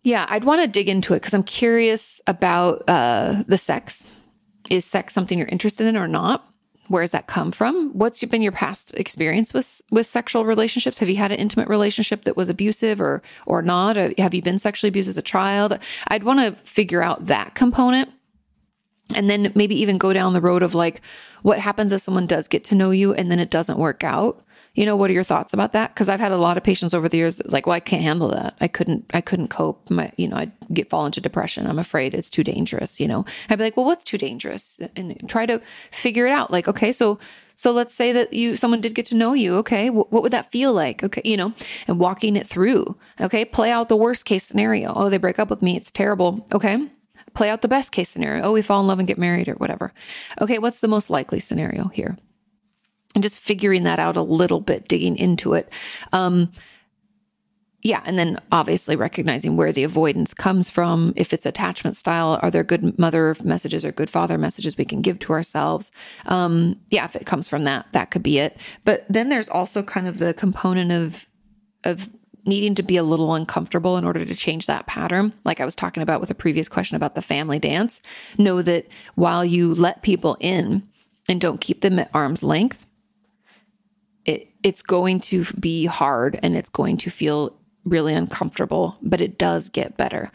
[0.02, 4.06] Yeah, I'd want to dig into it because I'm curious about uh, the sex.
[4.68, 6.51] Is sex something you're interested in or not?
[6.88, 7.90] Where does that come from?
[7.90, 10.98] What's been your past experience with with sexual relationships?
[10.98, 13.96] Have you had an intimate relationship that was abusive or or not?
[13.96, 15.78] Have you been sexually abused as a child?
[16.08, 18.10] I'd want to figure out that component.
[19.14, 21.02] And then maybe even go down the road of like
[21.42, 24.42] what happens if someone does get to know you and then it doesn't work out?
[24.74, 25.92] You know, what are your thoughts about that?
[25.92, 28.02] Because I've had a lot of patients over the years that like, well, I can't
[28.02, 28.56] handle that.
[28.58, 29.90] I couldn't, I couldn't cope.
[29.90, 31.66] My, you know, I'd get fall into depression.
[31.66, 32.98] I'm afraid it's too dangerous.
[32.98, 34.80] You know, I'd be like, well, what's too dangerous?
[34.96, 35.60] And try to
[35.90, 36.50] figure it out.
[36.50, 37.18] Like, okay, so,
[37.54, 39.56] so let's say that you, someone did get to know you.
[39.56, 41.04] Okay, what would that feel like?
[41.04, 41.52] Okay, you know,
[41.86, 42.96] and walking it through.
[43.20, 44.92] Okay, play out the worst case scenario.
[44.96, 45.76] Oh, they break up with me.
[45.76, 46.46] It's terrible.
[46.50, 46.88] Okay,
[47.34, 48.42] play out the best case scenario.
[48.42, 49.92] Oh, we fall in love and get married or whatever.
[50.40, 52.16] Okay, what's the most likely scenario here?
[53.14, 55.72] And just figuring that out a little bit, digging into it.
[56.12, 56.52] Um,
[57.82, 61.12] yeah, and then obviously recognizing where the avoidance comes from.
[61.16, 65.02] If it's attachment style, are there good mother messages or good father messages we can
[65.02, 65.90] give to ourselves?
[66.26, 68.56] Um, yeah, if it comes from that, that could be it.
[68.84, 71.26] But then there's also kind of the component of
[71.84, 72.08] of
[72.44, 75.32] needing to be a little uncomfortable in order to change that pattern.
[75.44, 78.00] Like I was talking about with a previous question about the family dance.
[78.38, 78.86] Know that
[79.16, 80.88] while you let people in
[81.28, 82.86] and don't keep them at arm's length,
[84.62, 89.68] it's going to be hard and it's going to feel really uncomfortable, but it does
[89.68, 90.30] get better.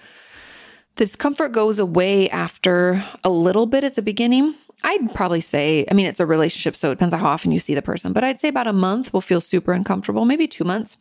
[0.95, 4.55] The discomfort goes away after a little bit at the beginning.
[4.84, 7.59] I'd probably say, I mean, it's a relationship, so it depends on how often you
[7.59, 10.63] see the person, but I'd say about a month will feel super uncomfortable, maybe two
[10.63, 10.97] months,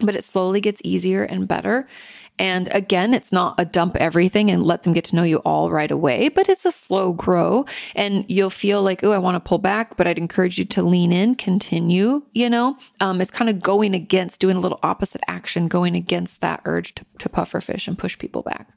[0.00, 1.86] but it slowly gets easier and better.
[2.38, 5.70] And again, it's not a dump everything and let them get to know you all
[5.70, 7.66] right away, but it's a slow grow.
[7.94, 10.82] And you'll feel like, oh, I want to pull back, but I'd encourage you to
[10.82, 12.78] lean in, continue, you know?
[13.00, 16.94] Um, it's kind of going against, doing a little opposite action, going against that urge
[16.96, 18.68] to, to puffer fish and push people back.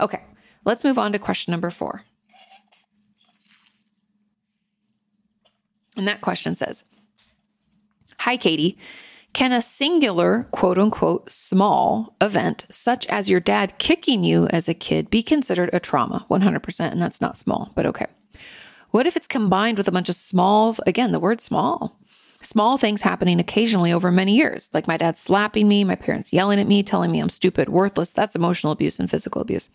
[0.00, 0.22] Okay,
[0.64, 2.02] let's move on to question number four.
[5.96, 6.84] And that question says
[8.18, 8.76] Hi, Kati.
[9.34, 14.74] Can a singular, quote unquote, small event, such as your dad kicking you as a
[14.74, 16.24] kid, be considered a trauma?
[16.30, 16.92] 100%.
[16.92, 18.06] And that's not small, but okay.
[18.92, 21.98] What if it's combined with a bunch of small, again, the word small,
[22.42, 26.60] small things happening occasionally over many years, like my dad slapping me, my parents yelling
[26.60, 28.12] at me, telling me I'm stupid, worthless?
[28.12, 29.68] That's emotional abuse and physical abuse.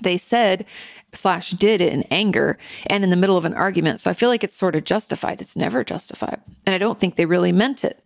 [0.00, 0.64] They said
[1.12, 4.00] slash did it in anger and in the middle of an argument.
[4.00, 5.40] So I feel like it's sort of justified.
[5.40, 6.40] It's never justified.
[6.66, 8.02] And I don't think they really meant it.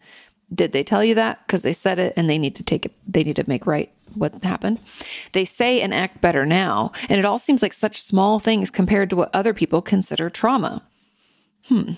[0.55, 1.47] Did they tell you that?
[1.47, 3.91] Because they said it and they need to take it, they need to make right
[4.15, 4.79] what happened.
[5.33, 9.11] They say and act better now, and it all seems like such small things compared
[9.11, 10.83] to what other people consider trauma.
[11.67, 11.93] Hmm.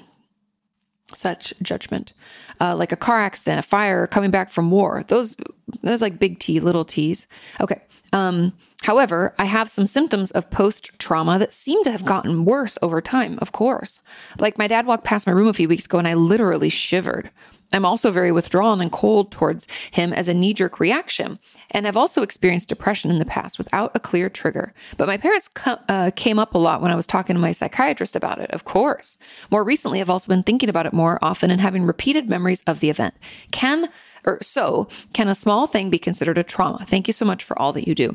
[1.14, 2.12] Such judgment,
[2.60, 5.02] uh, like a car accident, a fire, coming back from war.
[5.04, 5.36] Those,
[5.82, 7.26] those like big T, little T's.
[7.60, 7.80] Okay.
[8.12, 8.52] Um,
[8.84, 13.00] however, I have some symptoms of post trauma that seem to have gotten worse over
[13.00, 13.38] time.
[13.40, 14.00] Of course,
[14.38, 17.30] like my dad walked past my room a few weeks ago, and I literally shivered.
[17.74, 21.40] I'm also very withdrawn and cold towards him as a knee jerk reaction.
[21.72, 24.72] And I've also experienced depression in the past without a clear trigger.
[24.96, 27.50] But my parents co- uh, came up a lot when I was talking to my
[27.50, 29.18] psychiatrist about it, of course.
[29.50, 32.78] More recently, I've also been thinking about it more often and having repeated memories of
[32.78, 33.14] the event.
[33.50, 33.88] Can,
[34.24, 36.84] or so, can a small thing be considered a trauma?
[36.86, 38.14] Thank you so much for all that you do.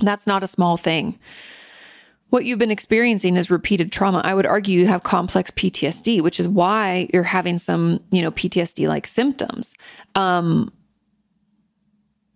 [0.00, 1.18] That's not a small thing
[2.30, 4.22] what you've been experiencing is repeated trauma.
[4.24, 8.30] I would argue you have complex PTSD, which is why you're having some, you know,
[8.30, 9.74] PTSD like symptoms.
[10.14, 10.72] Um,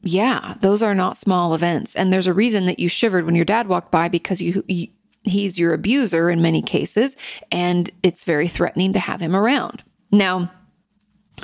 [0.03, 1.95] yeah, those are not small events.
[1.95, 4.89] And there's a reason that you shivered when your dad walked by because you, you
[5.23, 7.17] he's your abuser in many cases,
[7.51, 9.83] and it's very threatening to have him around.
[10.11, 10.51] Now,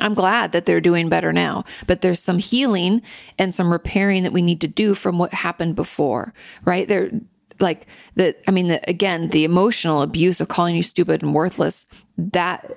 [0.00, 3.02] I'm glad that they're doing better now, but there's some healing
[3.38, 6.34] and some repairing that we need to do from what happened before,
[6.64, 6.86] right?
[6.88, 7.10] There
[7.58, 11.84] like the i mean the, again the emotional abuse of calling you stupid and worthless
[12.16, 12.72] that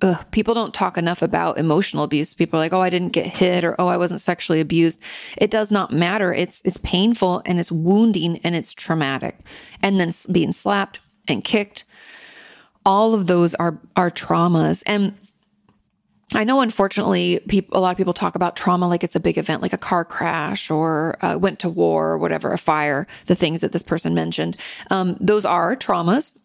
[0.00, 2.32] uh, people don't talk enough about emotional abuse.
[2.32, 5.00] People are like oh i didn't get hit or oh i wasn't sexually abused.
[5.36, 6.32] It does not matter.
[6.32, 9.38] It's it's painful and it's wounding and it's traumatic.
[9.82, 11.84] And then being slapped and kicked
[12.86, 14.82] all of those are are traumas.
[14.86, 15.14] And
[16.34, 19.38] I know, unfortunately, people, a lot of people talk about trauma like it's a big
[19.38, 23.34] event, like a car crash or uh, went to war or whatever, a fire, the
[23.34, 24.56] things that this person mentioned.
[24.90, 26.36] Um, those are traumas,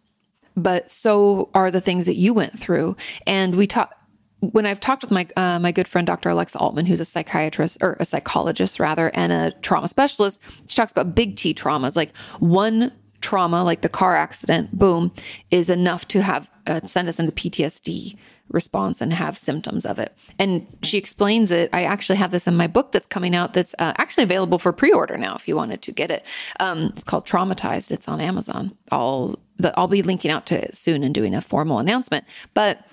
[0.56, 2.96] but so are the things that you went through.
[3.28, 3.94] And we talk,
[4.40, 6.30] when I've talked with my uh, my good friend Dr.
[6.30, 10.92] Alexa Altman, who's a psychiatrist or a psychologist rather, and a trauma specialist, she talks
[10.92, 15.14] about big T traumas, like one trauma, like the car accident, boom,
[15.50, 18.18] is enough to have uh, send us into PTSD
[18.54, 20.16] response and have symptoms of it.
[20.40, 21.70] And she explains it.
[21.74, 24.72] I actually have this in my book that's coming out that's uh, actually available for
[24.72, 26.24] pre order now if you wanted to get it.
[26.60, 28.78] Um, it's called Traumatized, it's on Amazon.
[28.92, 32.26] I'll, the, I'll be linking out to it soon and doing a formal announcement.
[32.54, 32.86] But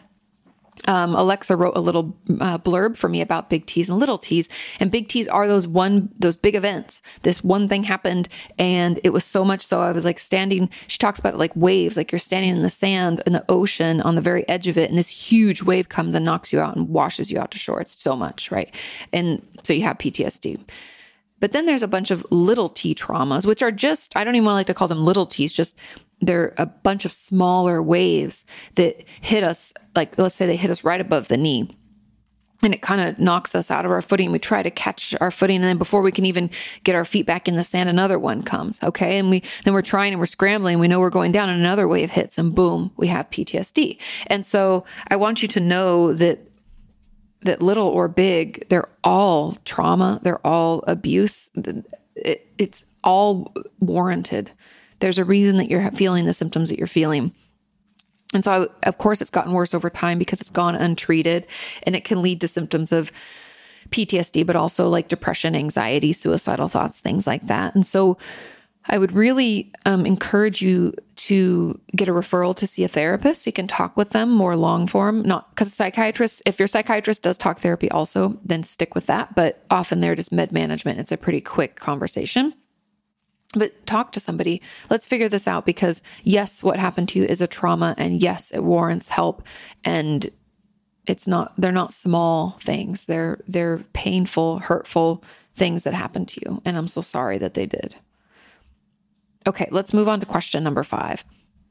[0.88, 4.48] um, Alexa wrote a little uh, blurb for me about big T's and little T's.
[4.78, 7.02] And big T's are those one, those big events.
[7.22, 8.28] This one thing happened
[8.58, 11.54] and it was so much so I was like standing, she talks about it like
[11.54, 14.78] waves, like you're standing in the sand in the ocean on the very edge of
[14.78, 14.90] it.
[14.90, 17.80] And this huge wave comes and knocks you out and washes you out to shore.
[17.80, 18.74] It's so much, right?
[19.12, 20.64] And so you have PTSD.
[21.40, 24.46] But then there's a bunch of little t traumas, which are just, I don't even
[24.46, 25.76] like to call them little t's, just
[26.20, 28.44] they're a bunch of smaller waves
[28.74, 31.76] that hit us, like let's say they hit us right above the knee.
[32.62, 34.32] And it kind of knocks us out of our footing.
[34.32, 36.50] We try to catch our footing, and then before we can even
[36.84, 38.82] get our feet back in the sand, another one comes.
[38.82, 40.78] Okay, and we then we're trying and we're scrambling.
[40.78, 43.98] We know we're going down, and another wave hits, and boom, we have PTSD.
[44.26, 46.50] And so I want you to know that
[47.42, 51.50] that little or big, they're all trauma, they're all abuse.
[52.14, 54.52] It, it's all warranted.
[55.00, 57.32] There's a reason that you're feeling the symptoms that you're feeling.
[58.32, 61.46] And so, I, of course, it's gotten worse over time because it's gone untreated
[61.82, 63.10] and it can lead to symptoms of
[63.88, 67.74] PTSD, but also like depression, anxiety, suicidal thoughts, things like that.
[67.74, 68.18] And so,
[68.86, 73.46] I would really um, encourage you to get a referral to see a therapist.
[73.46, 77.22] You can talk with them more long form, not because a psychiatrist, if your psychiatrist
[77.22, 79.34] does talk therapy also, then stick with that.
[79.34, 80.98] But often they're just med management.
[80.98, 82.54] It's a pretty quick conversation.
[83.54, 84.62] But talk to somebody.
[84.90, 88.52] Let's figure this out because yes, what happened to you is a trauma and yes,
[88.52, 89.46] it warrants help.
[89.84, 90.30] And
[91.06, 93.06] it's not, they're not small things.
[93.06, 95.24] They're, they're painful, hurtful
[95.54, 96.62] things that happened to you.
[96.64, 97.96] And I'm so sorry that they did.
[99.46, 101.24] Okay, let's move on to question number five.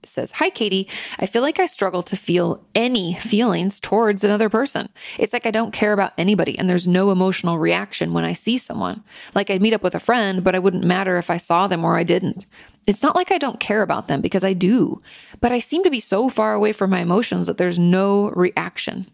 [0.04, 0.90] Says, Hi, Kati.
[1.20, 4.90] I feel like I struggle to feel any feelings towards another person.
[5.18, 8.58] It's like I don't care about anybody and there's no emotional reaction when I see
[8.58, 9.04] someone.
[9.36, 11.84] Like I'd meet up with a friend, but I wouldn't matter if I saw them
[11.84, 12.46] or I didn't.
[12.88, 15.02] It's not like I don't care about them because I do,
[15.42, 19.06] but I seem to be so far away from my emotions that there's no reaction.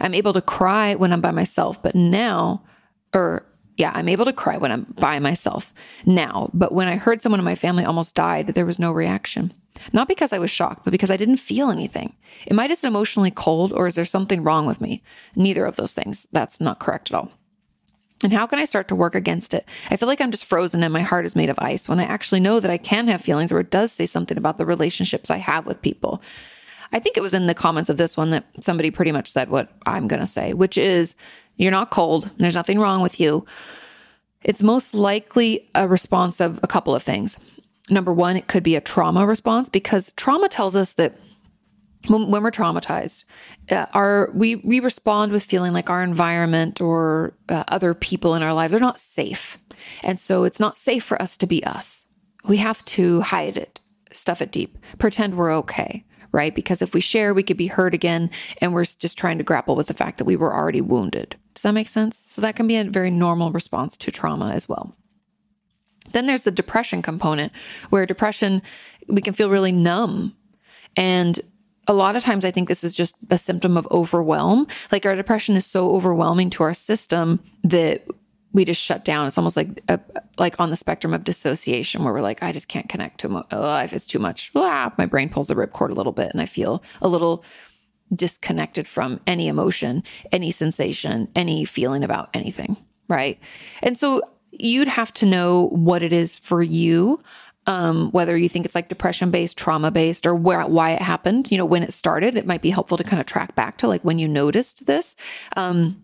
[0.00, 2.64] I'm able to cry when I'm by myself, but now,
[3.14, 5.72] or yeah, I'm able to cry when I'm by myself
[6.04, 6.50] now.
[6.52, 9.54] But when I heard someone in my family almost died, there was no reaction.
[9.92, 12.14] Not because I was shocked, but because I didn't feel anything.
[12.50, 15.02] Am I just emotionally cold or is there something wrong with me?
[15.36, 16.26] Neither of those things.
[16.32, 17.30] That's not correct at all.
[18.22, 19.64] And how can I start to work against it?
[19.90, 22.04] I feel like I'm just frozen and my heart is made of ice when I
[22.04, 25.30] actually know that I can have feelings or it does say something about the relationships
[25.30, 26.20] I have with people.
[26.92, 29.50] I think it was in the comments of this one that somebody pretty much said
[29.50, 31.14] what I'm going to say, which is
[31.56, 32.30] you're not cold.
[32.38, 33.46] There's nothing wrong with you.
[34.42, 37.38] It's most likely a response of a couple of things.
[37.90, 41.18] Number one, it could be a trauma response because trauma tells us that
[42.06, 43.24] when, when we're traumatized,
[43.70, 48.42] uh, our we we respond with feeling like our environment or uh, other people in
[48.42, 49.58] our lives are not safe,
[50.02, 52.04] and so it's not safe for us to be us.
[52.48, 53.80] We have to hide it,
[54.12, 56.54] stuff it deep, pretend we're okay right?
[56.54, 58.30] Because if we share, we could be hurt again.
[58.60, 61.36] And we're just trying to grapple with the fact that we were already wounded.
[61.54, 62.24] Does that make sense?
[62.26, 64.94] So that can be a very normal response to trauma as well.
[66.12, 67.52] Then there's the depression component,
[67.90, 68.62] where depression,
[69.08, 70.34] we can feel really numb.
[70.96, 71.40] And
[71.86, 74.66] a lot of times, I think this is just a symptom of overwhelm.
[74.92, 78.06] Like our depression is so overwhelming to our system that
[78.52, 79.26] we just shut down.
[79.26, 80.00] It's almost like a,
[80.38, 83.92] like on the spectrum of dissociation, where we're like, I just can't connect to life.
[83.92, 84.50] it's too much.
[84.54, 87.44] Ah, my brain pulls the ripcord a little bit, and I feel a little
[88.14, 90.02] disconnected from any emotion,
[90.32, 92.76] any sensation, any feeling about anything.
[93.08, 93.38] Right,
[93.82, 94.22] and so
[94.58, 97.22] you'd have to know what it is for you.
[97.66, 101.50] Um, whether you think it's like depression based, trauma based, or where why it happened,
[101.50, 103.88] you know, when it started, it might be helpful to kind of track back to
[103.88, 105.16] like when you noticed this.
[105.54, 106.02] Um,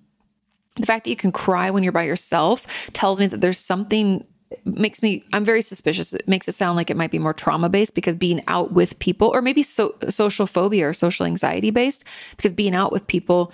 [0.76, 4.26] the fact that you can cry when you're by yourself tells me that there's something
[4.64, 7.68] makes me i'm very suspicious it makes it sound like it might be more trauma
[7.68, 12.04] based because being out with people or maybe so, social phobia or social anxiety based
[12.36, 13.52] because being out with people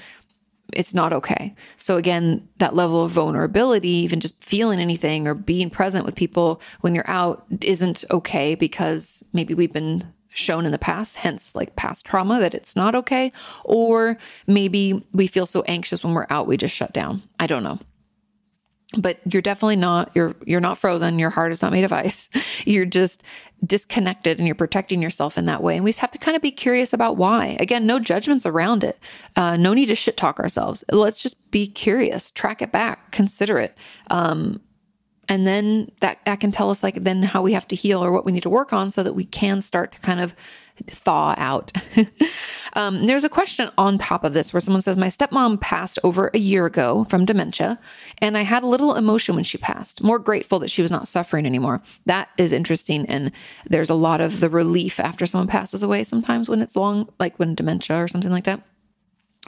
[0.74, 5.70] it's not okay so again that level of vulnerability even just feeling anything or being
[5.70, 10.78] present with people when you're out isn't okay because maybe we've been shown in the
[10.78, 13.32] past, hence like past trauma that it's not okay.
[13.64, 14.16] Or
[14.46, 17.22] maybe we feel so anxious when we're out, we just shut down.
[17.38, 17.78] I don't know.
[18.99, 21.18] But you're definitely not you're you're not frozen.
[21.18, 22.28] Your heart is not made of ice.
[22.66, 23.22] You're just
[23.64, 25.76] disconnected and you're protecting yourself in that way.
[25.76, 27.57] And we just have to kind of be curious about why.
[27.61, 28.99] Again, no judgments around it.
[29.36, 30.84] Uh, no need to shit talk ourselves.
[30.91, 33.76] Let's just be curious, track it back, consider it.
[34.11, 34.61] Um,
[35.28, 38.11] and then that, that can tell us like then how we have to heal or
[38.11, 40.34] what we need to work on so that we can start to kind of
[40.86, 41.72] thaw out.
[42.74, 46.30] um, there's a question on top of this where someone says, My stepmom passed over
[46.32, 47.78] a year ago from dementia,
[48.18, 51.08] and I had a little emotion when she passed, more grateful that she was not
[51.08, 51.82] suffering anymore.
[52.06, 53.06] That is interesting.
[53.06, 53.32] And
[53.66, 57.38] there's a lot of the relief after someone passes away sometimes when it's long, like
[57.38, 58.62] when dementia or something like that.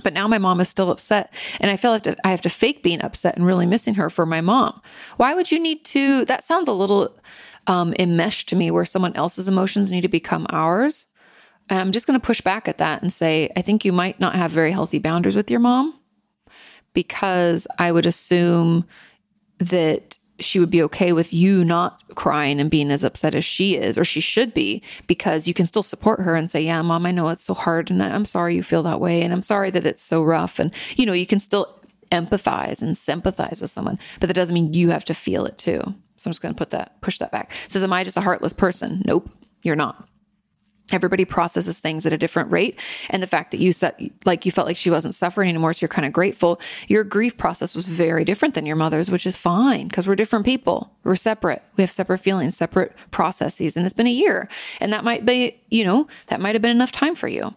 [0.02, 2.82] But now my mom is still upset, and I feel like I have to fake
[2.82, 4.80] being upset and really missing her for my mom.
[5.18, 6.24] Why would you need to?
[6.24, 7.14] That sounds a little
[7.66, 11.06] um, enmeshed to me, where someone else's emotions need to become ours.
[11.68, 14.20] And I'm just going to push back at that and say, I think you might
[14.20, 15.98] not have very healthy boundaries with your mom
[16.92, 18.86] because I would assume
[19.58, 23.76] that she would be okay with you not crying and being as upset as she
[23.76, 27.06] is, or she should be, because you can still support her and say, Yeah, mom,
[27.06, 27.90] I know it's so hard.
[27.90, 29.22] And I'm sorry you feel that way.
[29.22, 30.58] And I'm sorry that it's so rough.
[30.58, 31.78] And, you know, you can still
[32.10, 35.80] empathize and sympathize with someone, but that doesn't mean you have to feel it too.
[36.16, 37.52] So I'm just going to put that, push that back.
[37.64, 39.02] It says, Am I just a heartless person?
[39.06, 39.30] Nope,
[39.62, 40.08] you're not.
[40.92, 42.78] Everybody processes things at a different rate.
[43.10, 45.82] And the fact that you said, like, you felt like she wasn't suffering anymore, so
[45.82, 46.60] you're kind of grateful.
[46.88, 50.44] Your grief process was very different than your mother's, which is fine because we're different
[50.44, 50.92] people.
[51.04, 51.62] We're separate.
[51.76, 53.76] We have separate feelings, separate processes.
[53.76, 54.48] And it's been a year.
[54.80, 57.54] And that might be, you know, that might have been enough time for you.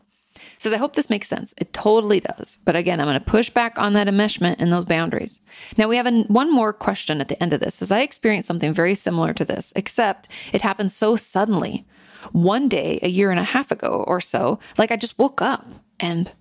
[0.58, 1.54] Says, I hope this makes sense.
[1.58, 2.58] It totally does.
[2.66, 5.40] But again, I'm going to push back on that enmeshment and those boundaries.
[5.78, 7.82] Now, we have one more question at the end of this.
[7.82, 11.86] As I experienced something very similar to this, except it happened so suddenly
[12.32, 15.66] one day a year and a half ago or so, like I just woke up
[16.00, 16.32] and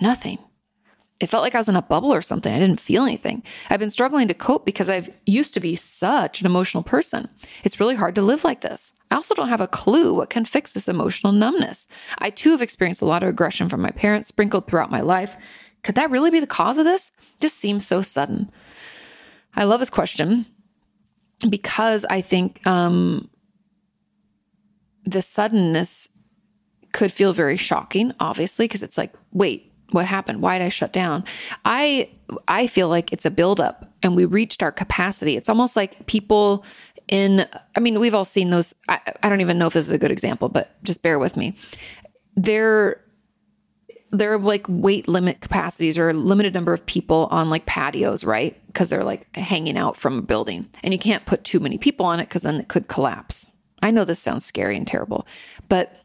[0.00, 0.38] nothing.
[1.20, 2.52] It felt like I was in a bubble or something.
[2.52, 3.42] I didn't feel anything.
[3.68, 7.28] I've been struggling to cope because I've used to be such an emotional person.
[7.62, 8.94] It's really hard to live like this.
[9.10, 11.86] I also don't have a clue what can fix this emotional numbness.
[12.18, 15.36] I too have experienced a lot of aggression from my parents sprinkled throughout my life.
[15.82, 17.12] Could that really be the cause of this?
[17.38, 18.50] Just seems so sudden.
[19.54, 20.46] I love this question
[21.50, 23.28] because I think um,
[25.10, 26.08] the suddenness
[26.92, 30.40] could feel very shocking, obviously, because it's like, wait, what happened?
[30.40, 31.24] Why did I shut down?
[31.64, 32.10] I
[32.46, 35.36] I feel like it's a buildup and we reached our capacity.
[35.36, 36.64] It's almost like people
[37.08, 37.46] in
[37.76, 38.74] I mean, we've all seen those.
[38.88, 41.36] I, I don't even know if this is a good example, but just bear with
[41.36, 41.56] me.
[42.36, 43.02] They're
[44.12, 48.60] they're like weight limit capacities or a limited number of people on like patios, right?
[48.66, 52.06] Because they're like hanging out from a building and you can't put too many people
[52.06, 53.46] on it because then it could collapse,
[53.82, 55.26] I know this sounds scary and terrible,
[55.68, 55.96] but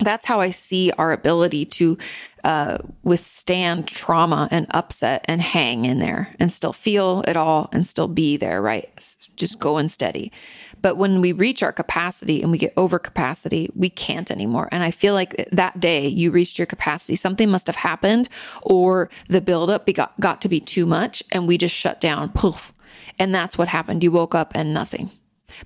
[0.00, 1.98] that's how I see our ability to
[2.42, 7.86] uh, withstand trauma and upset and hang in there and still feel it all and
[7.86, 8.88] still be there, right?
[9.36, 10.32] Just going steady.
[10.80, 14.68] But when we reach our capacity and we get over capacity, we can't anymore.
[14.72, 18.30] And I feel like that day you reached your capacity, something must have happened
[18.62, 22.72] or the buildup got, got to be too much and we just shut down, poof.
[23.18, 24.02] And that's what happened.
[24.02, 25.10] You woke up and nothing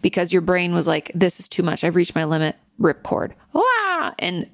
[0.03, 1.85] because your brain was like, this is too much.
[1.85, 3.33] I've reached my limit, ripcord.
[3.55, 4.15] Ah!
[4.19, 4.49] And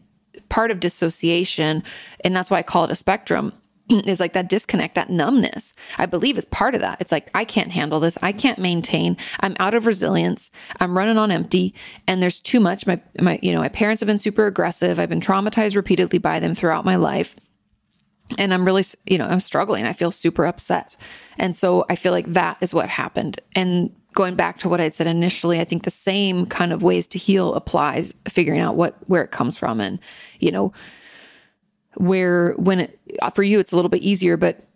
[0.49, 1.83] part of dissociation,
[2.25, 3.53] and that's why I call it a spectrum,
[3.91, 5.75] is like that disconnect, that numbness.
[5.99, 7.01] I believe is part of that.
[7.01, 8.19] It's like, I can't handle this.
[8.23, 9.17] I can't maintain.
[9.41, 10.51] I'm out of resilience.
[10.79, 11.75] I'm running on empty
[12.07, 12.87] and there's too much.
[12.87, 14.99] My, my, you know, my parents have been super aggressive.
[14.99, 17.37] I've been traumatized repeatedly by them throughout my life.
[18.39, 19.85] And I'm really, you know, I'm struggling.
[19.87, 20.97] I feel super upset.
[21.37, 23.41] And so I feel like that is what happened.
[23.57, 27.07] And going back to what I'd said initially, I think the same kind of ways
[27.09, 29.99] to heal applies, figuring out what where it comes from and,
[30.39, 30.73] you know,
[31.97, 33.01] where when it
[33.35, 34.67] for you it's a little bit easier, but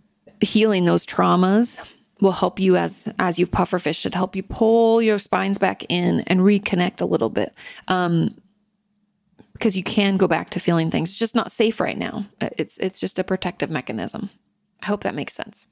[0.41, 5.03] healing those traumas will help you as as you puffer fish should help you pull
[5.03, 7.55] your spines back in and reconnect a little bit.
[7.89, 8.35] Um
[9.53, 11.11] because you can go back to feeling things.
[11.11, 12.27] It's just not safe right now.
[12.41, 14.31] It's it's just a protective mechanism.
[14.83, 15.67] I hope that makes sense.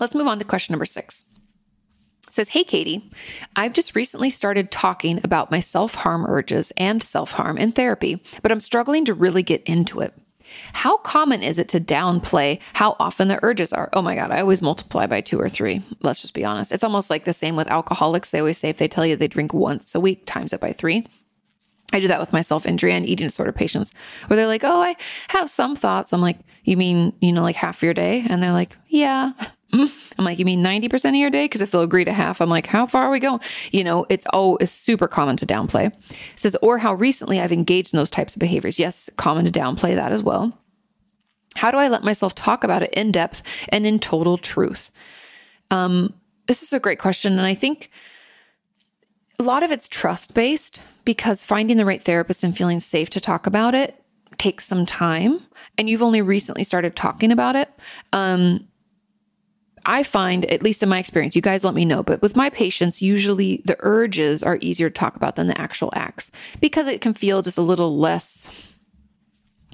[0.00, 1.24] Let's move on to question number six.
[2.28, 3.02] It says, Hey, Kati,
[3.54, 8.22] I've just recently started talking about my self harm urges and self harm in therapy,
[8.42, 10.14] but I'm struggling to really get into it.
[10.72, 13.88] How common is it to downplay how often the urges are?
[13.92, 15.82] Oh my God, I always multiply by two or three.
[16.02, 16.72] Let's just be honest.
[16.72, 18.30] It's almost like the same with alcoholics.
[18.30, 20.72] They always say if they tell you they drink once a week, times it by
[20.72, 21.06] three.
[21.92, 23.94] I do that with my self injury and eating disorder patients
[24.26, 24.96] where they're like, Oh, I
[25.28, 26.12] have some thoughts.
[26.12, 28.24] I'm like, You mean, you know, like half your day?
[28.28, 29.32] And they're like, Yeah.
[29.72, 31.46] I'm like, you mean 90% of your day?
[31.46, 33.40] Because if they'll agree to half, I'm like, how far are we going?
[33.72, 35.86] You know, it's oh, it's super common to downplay.
[35.86, 38.78] It says, or how recently I've engaged in those types of behaviors.
[38.78, 40.56] Yes, common to downplay that as well.
[41.56, 44.90] How do I let myself talk about it in depth and in total truth?
[45.70, 46.14] Um,
[46.46, 47.32] this is a great question.
[47.32, 47.90] And I think
[49.38, 53.20] a lot of it's trust based because finding the right therapist and feeling safe to
[53.20, 54.00] talk about it
[54.38, 55.40] takes some time.
[55.78, 57.68] And you've only recently started talking about it.
[58.12, 58.68] Um,
[59.86, 62.48] I find, at least in my experience, you guys let me know, but with my
[62.48, 66.30] patients, usually the urges are easier to talk about than the actual acts
[66.60, 68.73] because it can feel just a little less.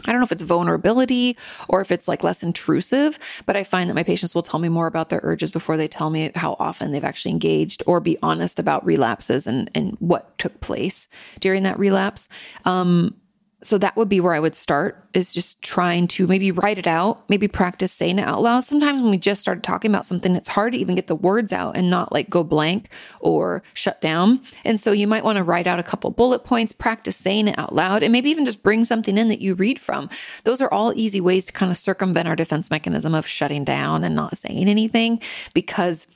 [0.06, 1.36] I don't know if it's vulnerability
[1.68, 4.68] or if it's like less intrusive, but I find that my patients will tell me
[4.68, 8.16] more about their urges before they tell me how often they've actually engaged or be
[8.22, 11.08] honest about relapses and, and what took place
[11.40, 12.28] during that relapse.
[12.64, 13.14] Um,
[13.62, 16.86] so that would be where I would start is just trying to maybe write it
[16.86, 18.64] out, maybe practice saying it out loud.
[18.64, 21.52] Sometimes when we just started talking about something, it's hard to even get the words
[21.52, 22.88] out and not like go blank
[23.20, 24.40] or shut down.
[24.64, 27.58] And so you might want to write out a couple bullet points, practice saying it
[27.58, 30.08] out loud, and maybe even just bring something in that you read from.
[30.44, 34.04] Those are all easy ways to kind of circumvent our defense mechanism of shutting down
[34.04, 35.20] and not saying anything
[35.52, 36.06] because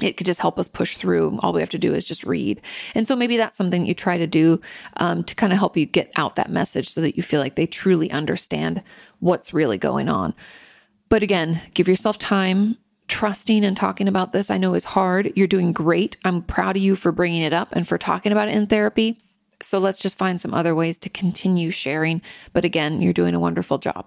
[0.00, 1.38] it could just help us push through.
[1.42, 2.60] All we have to do is just read.
[2.94, 4.60] And so maybe that's something you try to do
[4.98, 7.56] um, to kind of help you get out that message so that you feel like
[7.56, 8.82] they truly understand
[9.20, 10.34] what's really going on.
[11.08, 12.76] But again, give yourself time.
[13.08, 15.32] Trusting and talking about this, I know is hard.
[15.34, 16.18] You're doing great.
[16.26, 19.18] I'm proud of you for bringing it up and for talking about it in therapy.
[19.62, 22.20] So let's just find some other ways to continue sharing.
[22.52, 24.06] But again, you're doing a wonderful job.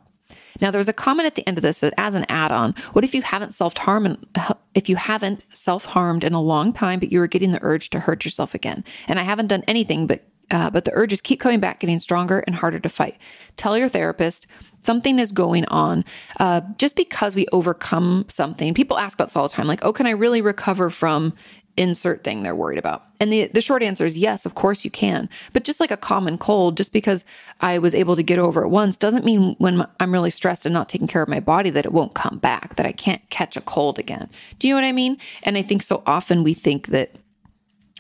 [0.60, 3.04] Now, there was a comment at the end of this that as an add-on, what
[3.04, 4.26] if you haven't self-harmed
[4.74, 8.00] if you haven't self-harmed in a long time, but you were getting the urge to
[8.00, 8.84] hurt yourself again?
[9.08, 12.40] And I haven't done anything, but uh, but the urges keep coming back, getting stronger
[12.40, 13.18] and harder to fight.
[13.56, 14.48] Tell your therapist
[14.82, 16.04] something is going on.
[16.40, 19.94] Uh, just because we overcome something, people ask about this all the time, like, "Oh,
[19.94, 21.34] can I really recover from
[21.78, 23.04] insert thing they're worried about?
[23.20, 25.30] And the, the short answer is yes, of course you can.
[25.54, 27.24] But just like a common cold, just because
[27.60, 30.74] I was able to get over it once doesn't mean when I'm really stressed and
[30.74, 33.56] not taking care of my body that it won't come back, that I can't catch
[33.56, 34.30] a cold again.
[34.60, 35.18] Do you know what I mean?
[35.44, 37.16] And I think so often we think that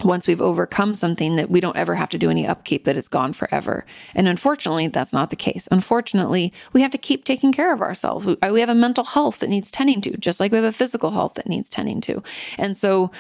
[0.04, 3.08] once we've overcome something that we don't ever have to do any upkeep that it's
[3.08, 7.74] gone forever and unfortunately that's not the case unfortunately we have to keep taking care
[7.74, 10.66] of ourselves we have a mental health that needs tending to just like we have
[10.66, 12.22] a physical health that needs tending to
[12.58, 13.12] and so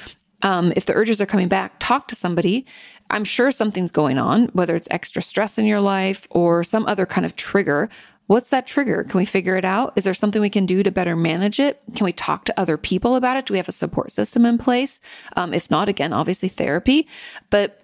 [0.41, 2.65] um, if the urges are coming back, talk to somebody.
[3.09, 7.05] I'm sure something's going on, whether it's extra stress in your life or some other
[7.05, 7.89] kind of trigger.
[8.27, 9.03] What's that trigger?
[9.03, 9.91] Can we figure it out?
[9.97, 11.81] Is there something we can do to better manage it?
[11.95, 13.45] Can we talk to other people about it?
[13.45, 15.01] Do we have a support system in place?
[15.35, 17.09] Um, if not, again, obviously therapy.
[17.49, 17.80] But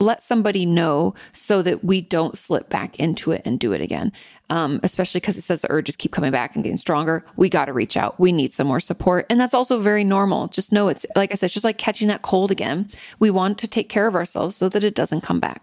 [0.00, 4.12] let somebody know so that we don't slip back into it and do it again.
[4.48, 7.24] Um, especially because it says the urges keep coming back and getting stronger.
[7.36, 8.18] We got to reach out.
[8.18, 9.26] We need some more support.
[9.30, 10.48] And that's also very normal.
[10.48, 12.90] Just know it's, like I said, it's just like catching that cold again.
[13.20, 15.62] We want to take care of ourselves so that it doesn't come back.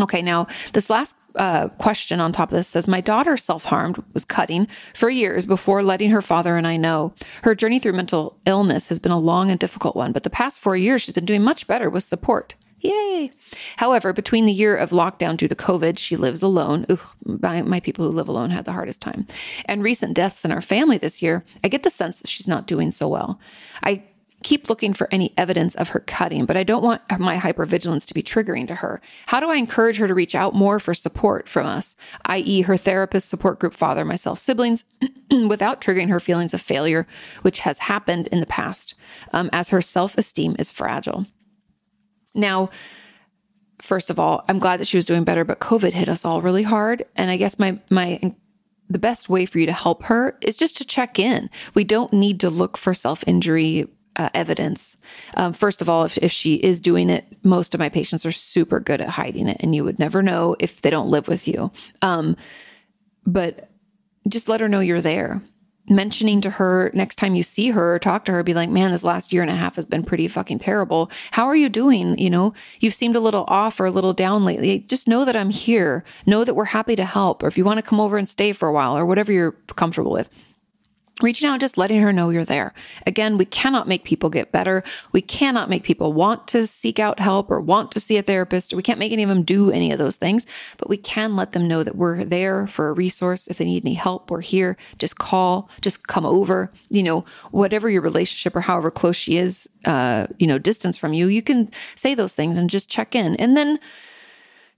[0.00, 4.02] Okay, now this last uh, question on top of this says My daughter self harmed,
[4.14, 7.12] was cutting for years before letting her father and I know.
[7.42, 10.60] Her journey through mental illness has been a long and difficult one, but the past
[10.60, 12.54] four years she's been doing much better with support.
[12.82, 13.30] Yay.
[13.76, 16.84] However, between the year of lockdown due to COVID, she lives alone.
[16.88, 19.26] Ugh, my, my, people who live alone had the hardest time.
[19.66, 22.66] And recent deaths in our family this year, I get the sense that she's not
[22.66, 23.40] doing so well.
[23.84, 24.02] I
[24.42, 28.14] keep looking for any evidence of her cutting, but I don't want my hypervigilance to
[28.14, 29.00] be triggering to her.
[29.26, 32.76] How do I encourage her to reach out more for support from us, i.e., her
[32.76, 34.84] therapist, support group, father, myself, siblings,
[35.30, 37.06] without triggering her feelings of failure,
[37.42, 38.94] which has happened in the past,
[39.32, 41.26] um, as her self esteem is fragile?
[42.34, 42.70] Now,
[43.80, 46.40] first of all, I'm glad that she was doing better, but COVID hit us all
[46.40, 47.04] really hard.
[47.16, 48.20] And I guess my, my,
[48.88, 51.50] the best way for you to help her is just to check in.
[51.74, 54.96] We don't need to look for self injury uh, evidence.
[55.36, 58.32] Um, first of all, if, if she is doing it, most of my patients are
[58.32, 61.48] super good at hiding it, and you would never know if they don't live with
[61.48, 61.72] you.
[62.02, 62.36] Um,
[63.26, 63.70] but
[64.28, 65.42] just let her know you're there
[65.88, 68.90] mentioning to her next time you see her or talk to her, be like, man,
[68.90, 71.10] this last year and a half has been pretty fucking terrible.
[71.32, 72.16] How are you doing?
[72.18, 74.80] You know, you've seemed a little off or a little down lately.
[74.80, 76.04] Just know that I'm here.
[76.26, 77.42] Know that we're happy to help.
[77.42, 79.52] Or if you want to come over and stay for a while or whatever you're
[79.74, 80.30] comfortable with
[81.22, 82.74] reaching out and just letting her know you're there.
[83.06, 84.82] Again, we cannot make people get better.
[85.12, 88.74] We cannot make people want to seek out help or want to see a therapist.
[88.74, 90.46] We can't make any of them do any of those things,
[90.78, 93.46] but we can let them know that we're there for a resource.
[93.46, 94.76] If they need any help, we're here.
[94.98, 99.68] Just call, just come over, you know, whatever your relationship or however close she is,
[99.84, 103.36] uh, you know, distance from you, you can say those things and just check in.
[103.36, 103.78] And then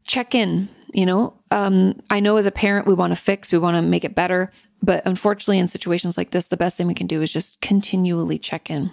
[0.06, 3.58] check in, you know, um, I know as a parent, we want to fix, we
[3.58, 4.52] want to make it better.
[4.84, 8.38] But unfortunately, in situations like this, the best thing we can do is just continually
[8.38, 8.90] check in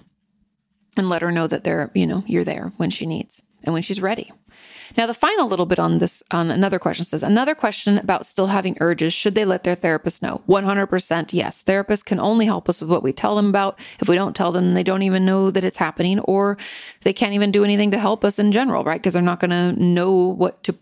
[0.95, 3.81] and let her know that they're, you know, you're there when she needs and when
[3.81, 4.31] she's ready.
[4.97, 8.47] Now, the final little bit on this, on another question says, another question about still
[8.47, 9.13] having urges.
[9.13, 10.43] Should they let their therapist know?
[10.47, 11.63] 100% yes.
[11.63, 13.79] Therapists can only help us with what we tell them about.
[13.99, 16.57] If we don't tell them, they don't even know that it's happening, or
[17.01, 18.99] they can't even do anything to help us in general, right?
[19.01, 20.75] Because they're not going to know what to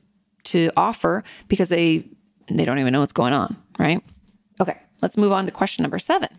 [0.45, 2.05] to offer because they
[2.47, 4.01] they don't even know what's going on, right?
[4.59, 4.77] Okay.
[5.01, 6.29] Let's move on to question number seven.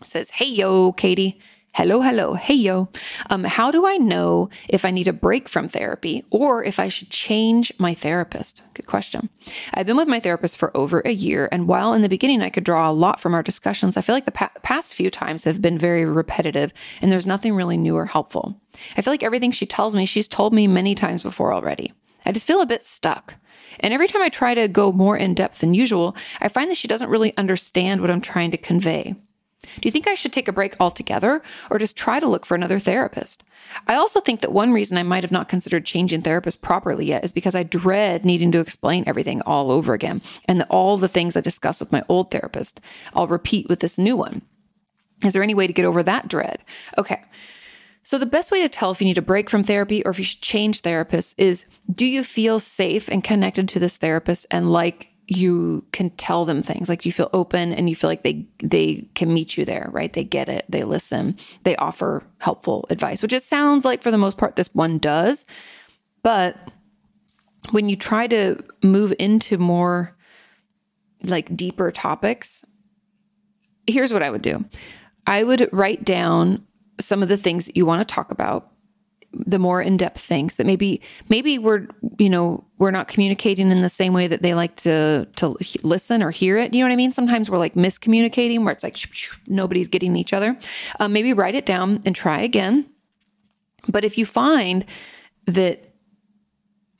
[0.00, 1.38] It says, Hey, yo, Kati.
[1.72, 2.34] Hello, hello.
[2.34, 2.88] Hey, yo.
[3.30, 6.88] Um, how do I know if I need a break from therapy or if I
[6.88, 8.60] should change my therapist?
[8.74, 9.28] Good question.
[9.72, 11.48] I've been with my therapist for over a year.
[11.52, 14.16] And while in the beginning I could draw a lot from our discussions, I feel
[14.16, 17.94] like the pa- past few times have been very repetitive and there's nothing really new
[17.94, 18.60] or helpful.
[18.96, 21.92] I feel like everything she tells me, she's told me many times before already.
[22.26, 23.36] I just feel a bit stuck.
[23.78, 26.76] And every time I try to go more in depth than usual, I find that
[26.76, 29.14] she doesn't really understand what I'm trying to convey.
[29.62, 32.54] Do you think I should take a break altogether or just try to look for
[32.54, 33.44] another therapist?
[33.86, 37.24] I also think that one reason I might have not considered changing therapist properly yet
[37.24, 41.08] is because I dread needing to explain everything all over again and that all the
[41.08, 42.80] things I discussed with my old therapist,
[43.14, 44.42] I'll repeat with this new one.
[45.24, 46.64] Is there any way to get over that dread?
[46.98, 47.22] Okay.
[48.02, 50.18] So, the best way to tell if you need a break from therapy or if
[50.18, 54.70] you should change therapists is do you feel safe and connected to this therapist and
[54.70, 56.88] like you can tell them things?
[56.88, 60.12] Like you feel open and you feel like they they can meet you there right?
[60.12, 60.64] They get it.
[60.68, 61.36] They listen.
[61.64, 65.46] They offer helpful advice which it sounds like for the most part this one does.
[66.22, 66.56] But
[67.70, 70.16] when you try to move into more
[71.22, 72.64] like deeper topics
[73.86, 74.64] here's what i would do.
[75.26, 76.66] I would write down
[77.00, 78.70] some of the things that you want to talk about
[79.32, 81.86] the more in-depth things that maybe maybe we're
[82.18, 86.22] you know we're not communicating in the same way that they like to to listen
[86.22, 86.74] or hear it.
[86.74, 87.12] You know what i mean?
[87.12, 88.96] Sometimes we're like miscommunicating where it's like
[89.46, 90.58] nobody's getting each other.
[90.98, 92.86] Um, maybe write it down and try again.
[93.88, 94.84] But if you find
[95.46, 95.89] that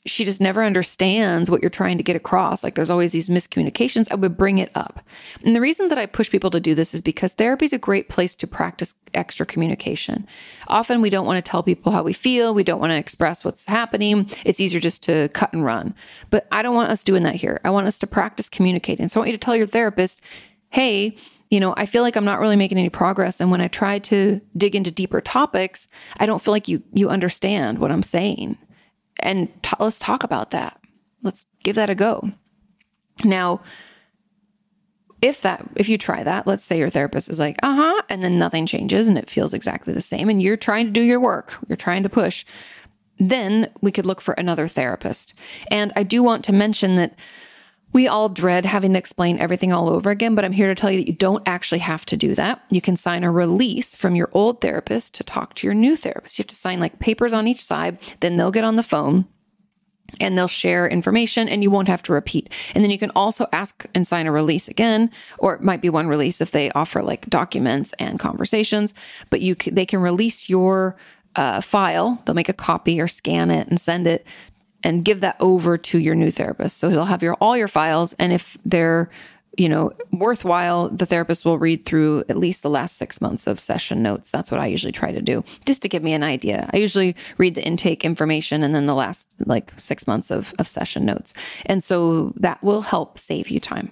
[0.07, 2.65] she just never understands what you're trying to get across.
[2.65, 4.11] Like there's always these miscommunications.
[4.11, 5.05] I would bring it up.
[5.45, 7.79] And the reason that I push people to do this is because therapy is a
[7.79, 10.27] great place to practice extra communication.
[10.69, 12.55] Often we don't want to tell people how we feel.
[12.55, 14.31] We don't want to express what's happening.
[14.45, 15.95] It's easier just to cut and run.
[16.31, 17.61] But I don't want us doing that here.
[17.63, 19.09] I want us to practice communicating.
[19.09, 20.23] So I want you to tell your therapist,
[20.71, 21.17] hey,
[21.51, 23.41] you know, I feel like I'm not really making any progress.
[23.41, 25.89] And when I try to dig into deeper topics,
[26.19, 28.57] I don't feel like you you understand what I'm saying
[29.23, 30.81] and t- let's talk about that.
[31.23, 32.31] Let's give that a go.
[33.25, 33.61] Now,
[35.23, 38.39] if that if you try that, let's say your therapist is like, "Uh-huh," and then
[38.39, 41.59] nothing changes and it feels exactly the same and you're trying to do your work,
[41.69, 42.45] you're trying to push,
[43.19, 45.35] then we could look for another therapist.
[45.71, 47.19] And I do want to mention that
[47.93, 50.91] we all dread having to explain everything all over again, but I'm here to tell
[50.91, 52.63] you that you don't actually have to do that.
[52.71, 56.39] You can sign a release from your old therapist to talk to your new therapist.
[56.39, 59.27] You have to sign like papers on each side, then they'll get on the phone
[60.19, 62.53] and they'll share information and you won't have to repeat.
[62.75, 65.91] And then you can also ask and sign a release again, or it might be
[65.91, 68.95] one release if they offer like documents and conversations,
[69.31, 70.97] but you they can release your
[71.37, 72.21] uh, file.
[72.25, 74.27] They'll make a copy or scan it and send it
[74.83, 76.79] and give that over to your new therapist.
[76.79, 79.11] So he'll have your all your files and if they're
[79.57, 83.59] you know, worthwhile, the therapist will read through at least the last six months of
[83.59, 84.31] session notes.
[84.31, 86.71] That's what I usually try to do, just to give me an idea.
[86.73, 90.69] I usually read the intake information and then the last like six months of, of
[90.69, 91.35] session notes.
[91.67, 93.91] And so that will help save you time.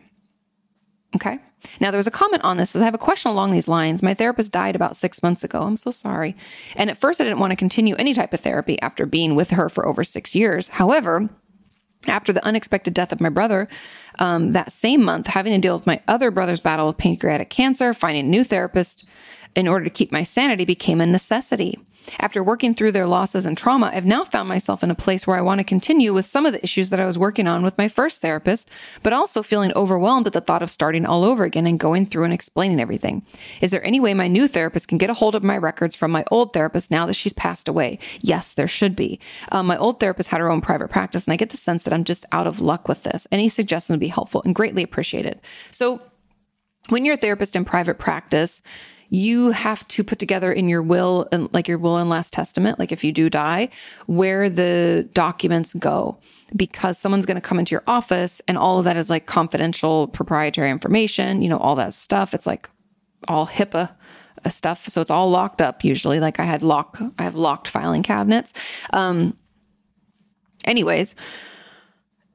[1.16, 1.38] Okay.
[1.80, 2.74] Now, there was a comment on this.
[2.74, 4.02] I have a question along these lines.
[4.02, 5.62] My therapist died about six months ago.
[5.62, 6.36] I'm so sorry.
[6.76, 9.50] And at first, I didn't want to continue any type of therapy after being with
[9.50, 10.68] her for over six years.
[10.68, 11.28] However,
[12.06, 13.68] after the unexpected death of my brother,
[14.18, 17.92] um, that same month, having to deal with my other brother's battle with pancreatic cancer,
[17.92, 19.06] finding a new therapist
[19.54, 21.78] in order to keep my sanity became a necessity.
[22.20, 25.36] After working through their losses and trauma, I've now found myself in a place where
[25.36, 27.78] I want to continue with some of the issues that I was working on with
[27.78, 28.70] my first therapist,
[29.02, 32.24] but also feeling overwhelmed at the thought of starting all over again and going through
[32.24, 33.24] and explaining everything.
[33.60, 36.10] Is there any way my new therapist can get a hold of my records from
[36.10, 37.98] my old therapist now that she's passed away?
[38.20, 39.20] Yes, there should be.
[39.52, 41.92] Um, my old therapist had her own private practice, and I get the sense that
[41.92, 43.26] I'm just out of luck with this.
[43.30, 45.40] Any suggestion would be helpful and greatly appreciated.
[45.70, 46.00] So,
[46.88, 48.62] when you're a therapist in private practice,
[49.10, 52.78] you have to put together in your will and like your will and last testament,
[52.78, 53.68] like if you do die,
[54.06, 56.18] where the documents go
[56.54, 60.08] because someone's going to come into your office and all of that is like confidential
[60.08, 62.34] proprietary information, you know, all that stuff.
[62.34, 62.68] It's like
[63.26, 63.94] all HIPAA
[64.44, 64.86] uh, stuff.
[64.88, 66.20] So it's all locked up usually.
[66.20, 68.52] Like I had lock, I have locked filing cabinets.
[68.92, 69.36] Um,
[70.64, 71.14] anyways,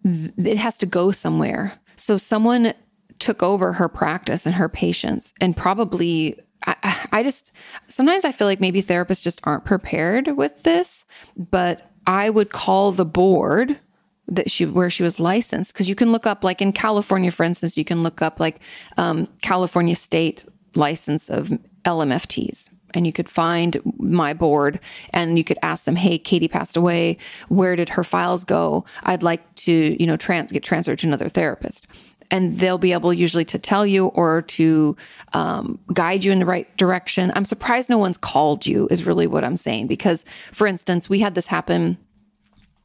[0.04, 1.80] it has to go somewhere.
[1.96, 2.74] So someone
[3.20, 7.52] took over her practice and her patients and probably I, I just
[7.88, 11.06] sometimes I feel like maybe therapists just aren't prepared with this,
[11.36, 13.80] but I would call the board
[14.28, 17.44] that she where she was licensed because you can look up like in California, for
[17.44, 18.62] instance, you can look up like
[18.98, 20.46] um, California state
[20.76, 21.50] license of
[21.84, 22.70] LMFTs.
[22.96, 24.80] And you could find my board
[25.14, 27.18] and you could ask them, Hey, Kati passed away.
[27.50, 28.86] Where did her files go?
[29.02, 31.88] I'd like to, you know, trans- get transferred to another therapist
[32.34, 34.98] and they'll be able usually to tell you or to
[35.34, 37.32] um, guide you in the right direction.
[37.36, 39.86] I'm surprised no one's called you, is really what I'm saying.
[39.86, 41.98] Because, for instance, we had this happen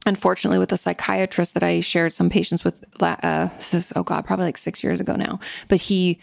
[0.07, 4.47] unfortunately with a psychiatrist that I shared some patients with uh, is, oh god probably
[4.47, 6.19] like 6 years ago now but he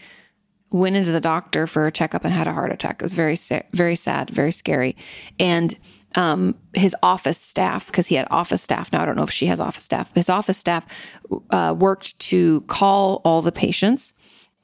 [0.70, 3.36] went into the doctor for a checkup and had a heart attack it was very
[3.72, 4.96] very sad very scary
[5.38, 5.78] and
[6.14, 8.92] um, his office staff, because he had office staff.
[8.92, 10.14] Now, I don't know if she has office staff.
[10.14, 10.86] His office staff
[11.50, 14.12] uh, worked to call all the patients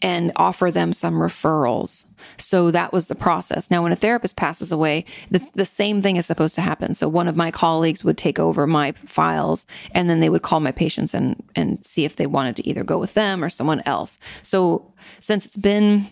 [0.03, 2.05] and offer them some referrals.
[2.37, 3.71] So that was the process.
[3.71, 6.95] Now, when a therapist passes away, the, the same thing is supposed to happen.
[6.95, 9.65] So one of my colleagues would take over my files
[9.95, 12.83] and then they would call my patients and, and see if they wanted to either
[12.83, 14.19] go with them or someone else.
[14.43, 16.07] So since it's been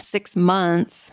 [0.00, 1.12] six months,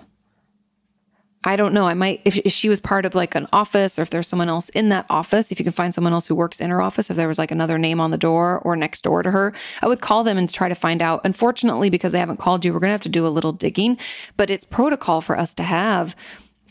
[1.45, 1.85] I don't know.
[1.85, 4.49] I might, if, if she was part of like an office or if there's someone
[4.49, 7.11] else in that office, if you can find someone else who works in her office,
[7.11, 9.87] if there was like another name on the door or next door to her, I
[9.87, 11.21] would call them and try to find out.
[11.23, 13.97] Unfortunately, because they haven't called you, we're going to have to do a little digging,
[14.37, 16.15] but it's protocol for us to have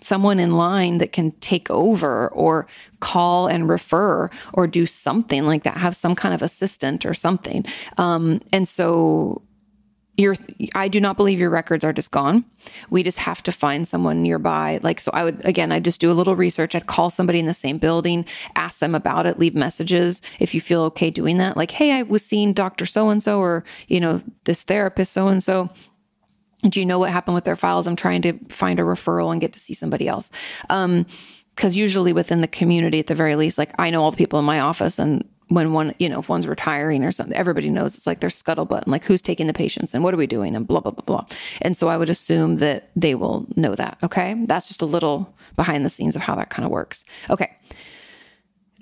[0.00, 2.66] someone in line that can take over or
[3.00, 7.64] call and refer or do something like that, have some kind of assistant or something.
[7.96, 9.42] Um, and so
[10.16, 10.36] your
[10.74, 12.44] I do not believe your records are just gone.
[12.88, 14.78] We just have to find someone nearby.
[14.82, 16.74] Like so I would again, I just do a little research.
[16.74, 20.60] I'd call somebody in the same building, ask them about it, leave messages if you
[20.60, 21.56] feel okay doing that.
[21.56, 22.86] Like, hey, I was seeing Dr.
[22.86, 25.70] So and so or, you know, this therapist so and so.
[26.62, 27.86] Do you know what happened with their files?
[27.86, 30.30] I'm trying to find a referral and get to see somebody else.
[30.70, 31.04] Um,
[31.54, 34.40] because usually within the community at the very least like i know all the people
[34.40, 37.96] in my office and when one, you know, if one's retiring or something, everybody knows
[37.96, 40.56] it's like their scuttlebutt and like who's taking the patients and what are we doing
[40.56, 41.26] and blah, blah, blah, blah.
[41.62, 43.98] And so I would assume that they will know that.
[44.02, 44.34] Okay.
[44.46, 47.04] That's just a little behind the scenes of how that kind of works.
[47.30, 47.50] Okay.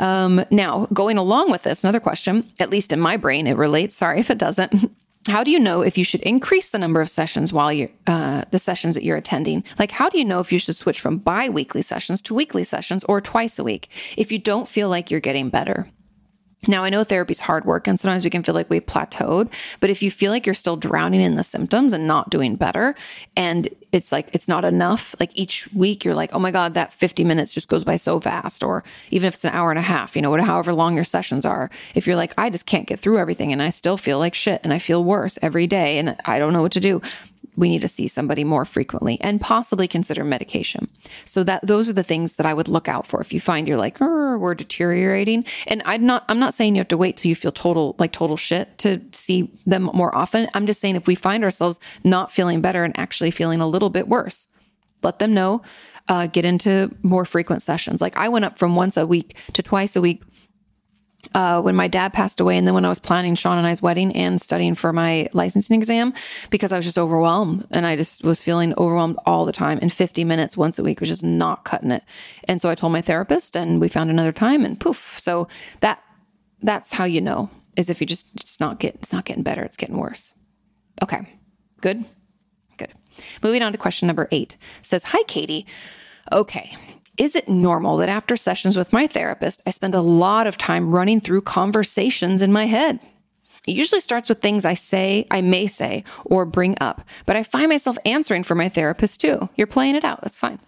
[0.01, 3.97] Um, now, going along with this, another question, at least in my brain, it relates.
[3.97, 4.75] Sorry if it doesn't.
[5.29, 8.43] How do you know if you should increase the number of sessions while you're uh,
[8.51, 9.63] the sessions that you're attending?
[9.79, 12.65] Like, how do you know if you should switch from bi weekly sessions to weekly
[12.65, 15.89] sessions or twice a week if you don't feel like you're getting better?
[16.69, 19.53] Now, I know therapy is hard work and sometimes we can feel like we plateaued,
[19.81, 22.95] but if you feel like you're still drowning in the symptoms and not doing better,
[23.37, 26.93] and it's like it's not enough, like each week you're like, oh my God, that
[26.93, 29.83] 50 minutes just goes by so fast, or even if it's an hour and a
[29.83, 33.01] half, you know, however long your sessions are, if you're like, I just can't get
[33.01, 36.17] through everything and I still feel like shit and I feel worse every day and
[36.25, 37.03] I don't know what to do,
[37.57, 40.89] we need to see somebody more frequently and possibly consider medication.
[41.25, 43.21] So that those are the things that I would look out for.
[43.21, 45.45] If you find you're like, we're deteriorating.
[45.67, 48.13] And I'm not I'm not saying you have to wait till you feel total like
[48.13, 50.49] total shit to see them more often.
[50.55, 53.91] I'm just saying if we find ourselves not feeling better and actually feeling a little
[53.91, 54.47] bit worse,
[55.03, 55.63] let them know.
[56.09, 58.01] Uh, get into more frequent sessions.
[58.03, 60.23] Like I went up from once a week to twice a week
[61.35, 63.81] uh, when my dad passed away, and then when I was planning Sean and I's
[63.81, 66.13] wedding and studying for my licensing exam,
[66.51, 69.79] because I was just overwhelmed and I just was feeling overwhelmed all the time.
[69.81, 72.05] And 50 minutes once a week was just not cutting it.
[72.45, 75.19] And so I told my therapist, and we found another time, and poof.
[75.19, 75.49] So
[75.81, 76.03] that
[76.61, 79.63] that's how you know is if you just it's not get it's not getting better,
[79.63, 80.35] it's getting worse.
[81.03, 81.21] Okay,
[81.81, 82.05] good,
[82.77, 82.93] good.
[83.43, 85.65] Moving on to question number eight says, "Hi, Kati."
[86.31, 86.77] Okay,
[87.19, 90.91] is it normal that after sessions with my therapist, I spend a lot of time
[90.91, 93.01] running through conversations in my head?
[93.67, 97.43] It usually starts with things I say, I may say, or bring up, but I
[97.43, 99.49] find myself answering for my therapist too.
[99.57, 100.21] You're playing it out.
[100.23, 100.59] That's fine.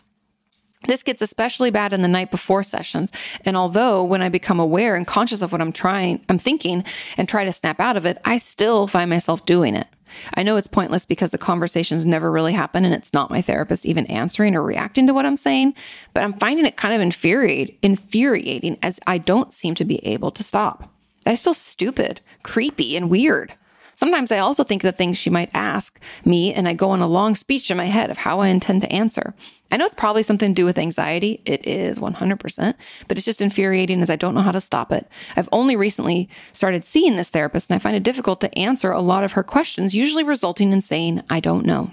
[0.87, 3.11] This gets especially bad in the night before sessions.
[3.45, 6.85] And although when I become aware and conscious of what I'm trying, I'm thinking
[7.17, 9.87] and try to snap out of it, I still find myself doing it.
[10.35, 13.87] I know it's pointless because the conversations never really happen and it's not my therapist
[13.87, 15.75] even answering or reacting to what I'm saying,
[16.13, 20.31] but I'm finding it kind of infuriating, infuriating as I don't seem to be able
[20.33, 20.91] to stop.
[21.27, 23.55] I feel stupid, creepy, and weird.
[23.95, 27.07] Sometimes I also think the things she might ask me, and I go on a
[27.07, 29.35] long speech in my head of how I intend to answer.
[29.71, 31.43] I know it's probably something to do with anxiety.
[31.45, 32.75] It is 100%,
[33.09, 35.09] but it's just infuriating as I don't know how to stop it.
[35.37, 39.01] I've only recently started seeing this therapist, and I find it difficult to answer a
[39.01, 41.91] lot of her questions, usually resulting in saying, I don't know.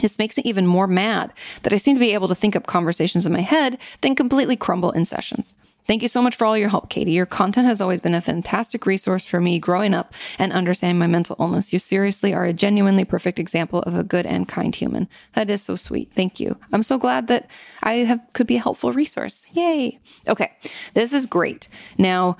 [0.00, 1.32] This makes me even more mad
[1.62, 4.56] that I seem to be able to think up conversations in my head, then completely
[4.56, 5.54] crumble in sessions.
[5.88, 7.14] Thank you so much for all your help, Kati.
[7.14, 11.06] Your content has always been a fantastic resource for me growing up and understanding my
[11.06, 11.72] mental illness.
[11.72, 15.08] You seriously are a genuinely perfect example of a good and kind human.
[15.32, 16.12] That is so sweet.
[16.12, 16.58] Thank you.
[16.74, 17.50] I'm so glad that
[17.82, 19.46] I have could be a helpful resource.
[19.52, 19.98] Yay.
[20.28, 20.52] Okay.
[20.92, 21.68] This is great.
[21.96, 22.36] Now,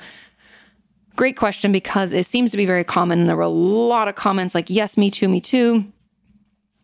[1.17, 3.19] great question because it seems to be very common.
[3.19, 5.91] And there were a lot of comments like, yes, me too, me too.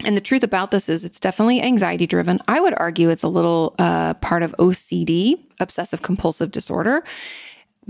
[0.04, 2.40] And the truth about this is it's definitely anxiety driven.
[2.48, 7.04] I would argue it's a little uh, part of OCD, obsessive compulsive disorder.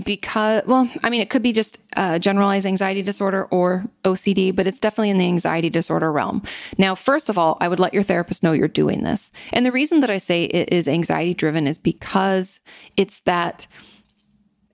[0.03, 4.67] Because, well, I mean, it could be just uh, generalized anxiety disorder or OCD, but
[4.67, 6.43] it's definitely in the anxiety disorder realm.
[6.77, 9.31] Now, first of all, I would let your therapist know you're doing this.
[9.53, 12.59] And the reason that I say it is anxiety driven is because
[12.97, 13.67] it's that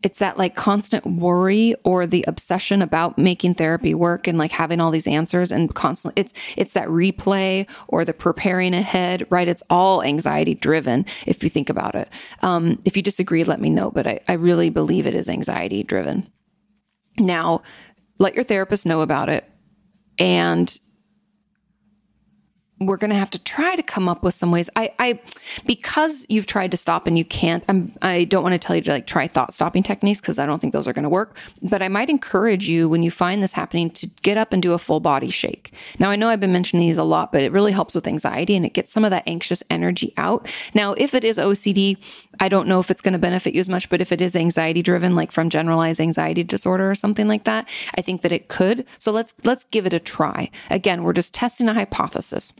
[0.04, 4.80] it's that like constant worry or the obsession about making therapy work and like having
[4.80, 9.48] all these answers and constantly it's it's that replay or the preparing ahead right?
[9.48, 12.10] It's all anxiety driven if you think about it.
[12.42, 15.84] Um, if you disagree let me know but I, I really believe it is anxiety
[15.84, 16.28] driven.
[17.18, 17.62] Now
[18.18, 19.50] let your therapist know about it
[20.18, 20.80] and
[22.82, 24.70] we're going to have to try to come up with some ways.
[24.76, 25.20] I, I,
[25.66, 27.64] because you've tried to stop and you can't.
[27.70, 30.46] I'm, I don't want to tell you to like try thought stopping techniques because I
[30.46, 31.38] don't think those are going to work.
[31.62, 34.74] But I might encourage you when you find this happening to get up and do
[34.74, 35.74] a full body shake.
[36.00, 38.56] Now I know I've been mentioning these a lot, but it really helps with anxiety
[38.56, 40.54] and it gets some of that anxious energy out.
[40.74, 41.98] Now, if it is OCD,
[42.40, 44.36] I don't know if it's going to benefit you as much, but if it is
[44.36, 48.48] anxiety driven, like from generalized anxiety disorder or something like that, I think that it
[48.48, 48.86] could.
[48.98, 50.50] So let's let's give it a try.
[50.70, 52.54] Again, we're just testing a hypothesis.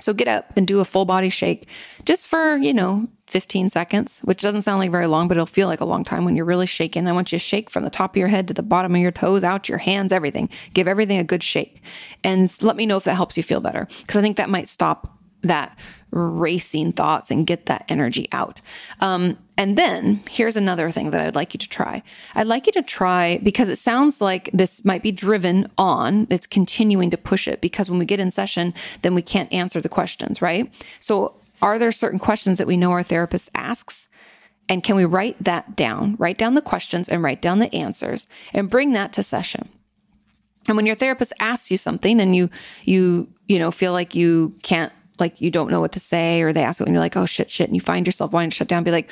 [0.00, 1.68] So get up and do a full body shake
[2.04, 5.68] just for, you know, 15 seconds, which doesn't sound like very long, but it'll feel
[5.68, 7.06] like a long time when you're really shaking.
[7.06, 9.00] I want you to shake from the top of your head to the bottom of
[9.00, 10.48] your toes, out your hands, everything.
[10.74, 11.82] Give everything a good shake.
[12.24, 14.68] And let me know if that helps you feel better, because I think that might
[14.68, 15.78] stop that
[16.10, 18.60] racing thoughts and get that energy out.
[19.00, 22.02] Um, and then here's another thing that I'd like you to try.
[22.34, 26.46] I'd like you to try because it sounds like this might be driven on, it's
[26.46, 28.72] continuing to push it because when we get in session,
[29.02, 30.72] then we can't answer the questions, right?
[30.98, 34.08] So, are there certain questions that we know our therapist asks?
[34.66, 36.16] And can we write that down?
[36.18, 39.68] Write down the questions and write down the answers and bring that to session.
[40.68, 42.48] And when your therapist asks you something and you
[42.84, 46.52] you you know feel like you can't like you don't know what to say, or
[46.52, 48.56] they ask it and you're like, oh shit, shit, and you find yourself wanting to
[48.56, 49.10] shut down, be like,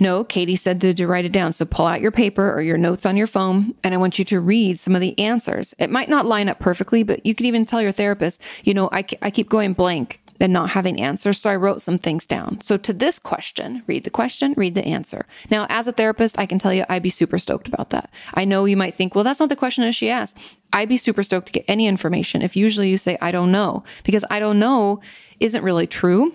[0.00, 1.52] no, Kati said to, to write it down.
[1.52, 4.24] So pull out your paper or your notes on your phone, and I want you
[4.26, 5.74] to read some of the answers.
[5.78, 8.88] It might not line up perfectly, but you could even tell your therapist, you know,
[8.92, 11.38] I, I keep going blank and not having answers.
[11.38, 12.60] So I wrote some things down.
[12.60, 15.26] So to this question, read the question, read the answer.
[15.50, 18.10] Now, as a therapist, I can tell you I'd be super stoked about that.
[18.34, 20.38] I know you might think, well, that's not the question that she asked.
[20.72, 23.84] I'd be super stoked to get any information if usually you say, I don't know,
[24.04, 25.00] because I don't know
[25.40, 26.34] isn't really true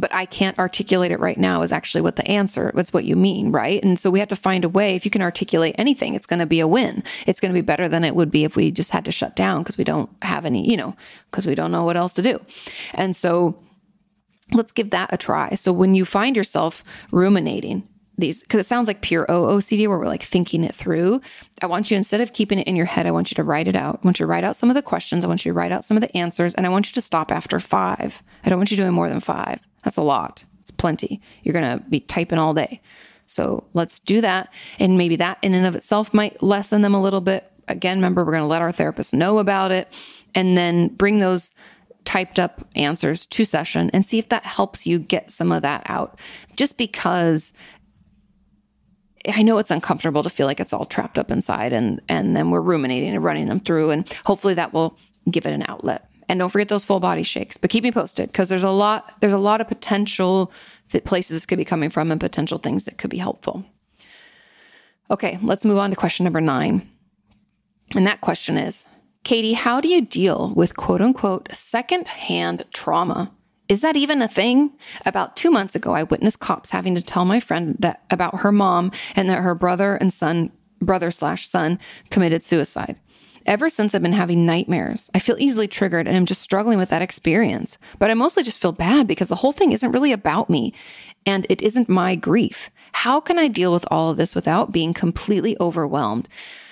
[0.00, 3.16] but I can't articulate it right now is actually what the answer, it's what you
[3.16, 3.82] mean, right?
[3.82, 4.96] And so we have to find a way.
[4.96, 7.02] If you can articulate anything, it's going to be a win.
[7.26, 9.36] It's going to be better than it would be if we just had to shut
[9.36, 10.96] down because we don't have any, you know,
[11.30, 12.40] because we don't know what else to do.
[12.94, 13.62] And so
[14.52, 15.50] let's give that a try.
[15.50, 16.82] So when you find yourself
[17.12, 21.20] ruminating, these because it sounds like pure OOCD where we're like thinking it through.
[21.62, 23.68] I want you instead of keeping it in your head, I want you to write
[23.68, 24.00] it out.
[24.02, 25.24] I want you to write out some of the questions.
[25.24, 27.00] I want you to write out some of the answers, and I want you to
[27.00, 28.22] stop after five.
[28.44, 29.60] I don't want you doing more than five.
[29.82, 30.44] That's a lot.
[30.60, 31.20] It's plenty.
[31.42, 32.80] You're going to be typing all day.
[33.26, 34.52] So let's do that.
[34.78, 37.50] And maybe that in and of itself might lessen them a little bit.
[37.68, 39.88] Again, remember, we're going to let our therapist know about it
[40.34, 41.52] and then bring those
[42.04, 45.82] typed up answers to session and see if that helps you get some of that
[45.86, 46.18] out.
[46.56, 47.54] Just because
[49.32, 52.50] I know it's uncomfortable to feel like it's all trapped up inside and and then
[52.50, 54.98] we're ruminating and running them through and hopefully that will
[55.30, 56.08] give it an outlet.
[56.28, 57.56] And don't forget those full body shakes.
[57.56, 60.52] But keep me posted because there's a lot there's a lot of potential
[61.04, 63.64] places this could be coming from and potential things that could be helpful.
[65.10, 66.88] Okay, let's move on to question number 9.
[67.94, 68.86] And that question is,
[69.24, 73.32] Kati, how do you deal with quote unquote secondhand trauma?
[73.68, 74.72] Is that even a thing?
[75.06, 78.52] About two months ago, I witnessed cops having to tell my friend that about her
[78.52, 81.78] mom and that her brother and son, brother slash son,
[82.10, 82.96] committed suicide.
[83.46, 86.88] Ever since I've been having nightmares, I feel easily triggered and I'm just struggling with
[86.90, 87.78] that experience.
[87.98, 90.72] But I mostly just feel bad because the whole thing isn't really about me
[91.26, 92.70] and it isn't my grief.
[92.92, 96.28] How can I deal with all of this without being completely overwhelmed?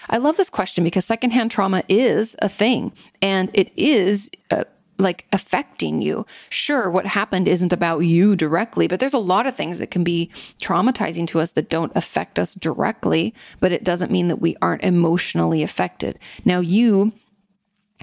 [0.08, 4.30] I love this question because secondhand trauma is a thing and it is.
[4.50, 4.64] Uh,
[4.98, 6.26] like affecting you.
[6.48, 10.04] Sure, what happened isn't about you directly, but there's a lot of things that can
[10.04, 14.56] be traumatizing to us that don't affect us directly, but it doesn't mean that we
[14.62, 16.18] aren't emotionally affected.
[16.44, 17.12] Now, you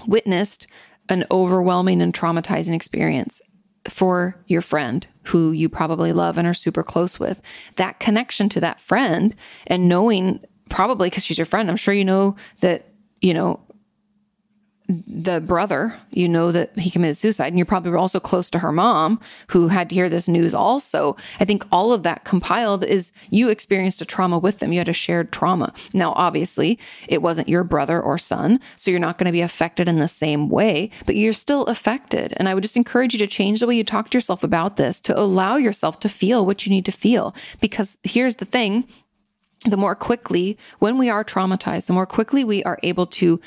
[0.06, 0.66] witnessed
[1.08, 3.40] an overwhelming and traumatizing experience
[3.88, 7.40] for your friend who you probably love and are super close with.
[7.76, 9.34] That connection to that friend
[9.66, 12.86] and knowing probably because she's your friend, I'm sure you know that,
[13.20, 13.60] you know,
[14.90, 18.72] the brother, you know that he committed suicide, and you're probably also close to her
[18.72, 21.16] mom who had to hear this news also.
[21.38, 24.72] I think all of that compiled is you experienced a trauma with them.
[24.72, 25.72] You had a shared trauma.
[25.92, 29.88] Now, obviously, it wasn't your brother or son, so you're not going to be affected
[29.88, 32.34] in the same way, but you're still affected.
[32.36, 34.76] And I would just encourage you to change the way you talk to yourself about
[34.76, 37.34] this to allow yourself to feel what you need to feel.
[37.60, 38.88] Because here's the thing
[39.66, 43.38] the more quickly, when we are traumatized, the more quickly we are able to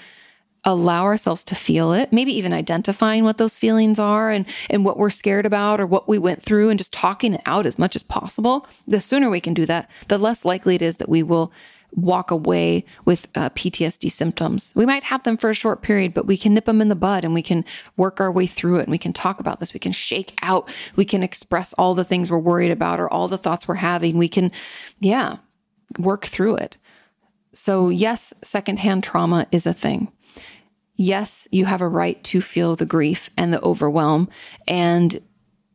[0.65, 4.98] allow ourselves to feel it, maybe even identifying what those feelings are and, and what
[4.98, 7.95] we're scared about or what we went through and just talking it out as much
[7.95, 11.23] as possible, the sooner we can do that, the less likely it is that we
[11.23, 11.52] will
[11.95, 14.73] walk away with uh, PTSD symptoms.
[14.76, 16.95] We might have them for a short period, but we can nip them in the
[16.95, 17.65] bud and we can
[17.98, 19.73] work our way through it and we can talk about this.
[19.73, 23.27] We can shake out, we can express all the things we're worried about or all
[23.27, 24.18] the thoughts we're having.
[24.18, 24.52] We can,
[24.99, 25.38] yeah,
[25.99, 26.77] work through it.
[27.53, 30.11] So, yes, secondhand trauma is a thing.
[30.95, 34.30] Yes, you have a right to feel the grief and the overwhelm.
[34.68, 35.22] And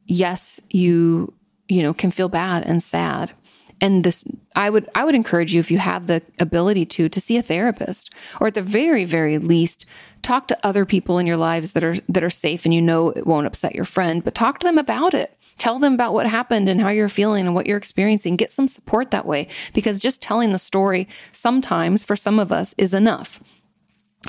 [0.06, 1.34] yes, you,
[1.68, 3.32] you know, can feel bad and sad.
[3.80, 4.24] And this
[4.56, 7.42] i would i would encourage you if you have the ability to to see a
[7.42, 9.86] therapist or at the very very least
[10.20, 13.10] talk to other people in your lives that are that are safe and you know
[13.10, 15.38] it won't upset your friend but talk to them about it.
[15.58, 18.36] Tell them about what happened and how you're feeling and what you're experiencing.
[18.36, 22.74] Get some support that way because just telling the story sometimes for some of us
[22.78, 23.40] is enough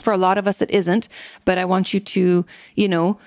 [0.01, 1.09] for a lot of us it isn't
[1.45, 2.45] but i want you to
[2.75, 3.19] you know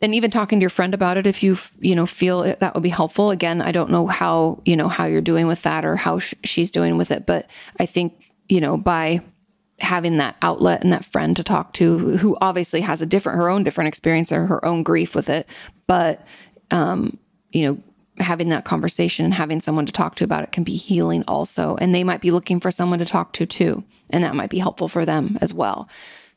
[0.00, 2.82] and even talking to your friend about it if you you know feel that would
[2.82, 3.30] be helpful.
[3.30, 6.34] Again i don't know how you know how you're doing with that or how sh-
[6.44, 9.20] she's doing with it but i think you know by
[9.80, 13.48] having that outlet and that friend to talk to who obviously has a different her
[13.48, 15.48] own different experience or her own grief with it
[15.86, 16.26] but
[16.70, 17.16] um
[17.52, 17.82] you know
[18.20, 21.76] having that conversation and having someone to talk to about it can be healing also
[21.76, 24.58] and they might be looking for someone to talk to too and that might be
[24.58, 25.88] helpful for them as well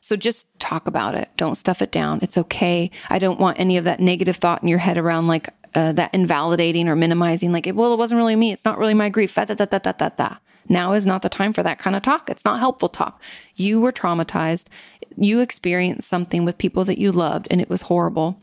[0.02, 1.30] so just talk about it.
[1.36, 2.18] Don't stuff it down.
[2.22, 2.90] It's okay.
[3.08, 6.12] I don't want any of that negative thought in your head around like uh, that
[6.12, 8.52] invalidating or minimizing, like, well, it wasn't really me.
[8.52, 9.36] It's not really my grief.
[9.36, 10.36] Da, da, da, da, da, da.
[10.68, 12.28] Now is not the time for that kind of talk.
[12.28, 13.22] It's not helpful talk.
[13.54, 14.66] You were traumatized.
[15.16, 18.40] You experienced something with people that you loved and it was horrible.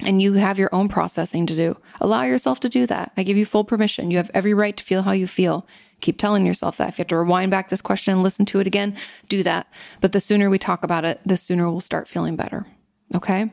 [0.00, 1.78] And you have your own processing to do.
[2.00, 3.12] Allow yourself to do that.
[3.16, 4.10] I give you full permission.
[4.10, 5.66] You have every right to feel how you feel.
[6.00, 6.90] Keep telling yourself that.
[6.90, 8.96] If you have to rewind back this question and listen to it again,
[9.28, 9.66] do that.
[10.02, 12.66] But the sooner we talk about it, the sooner we'll start feeling better.
[13.14, 13.50] Okay?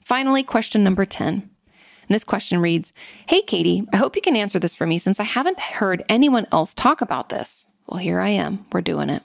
[0.00, 1.32] Finally, question number 10.
[1.34, 2.92] And this question reads
[3.28, 6.46] Hey, Kati, I hope you can answer this for me since I haven't heard anyone
[6.52, 7.66] else talk about this.
[7.86, 8.64] Well, here I am.
[8.72, 9.22] We're doing it.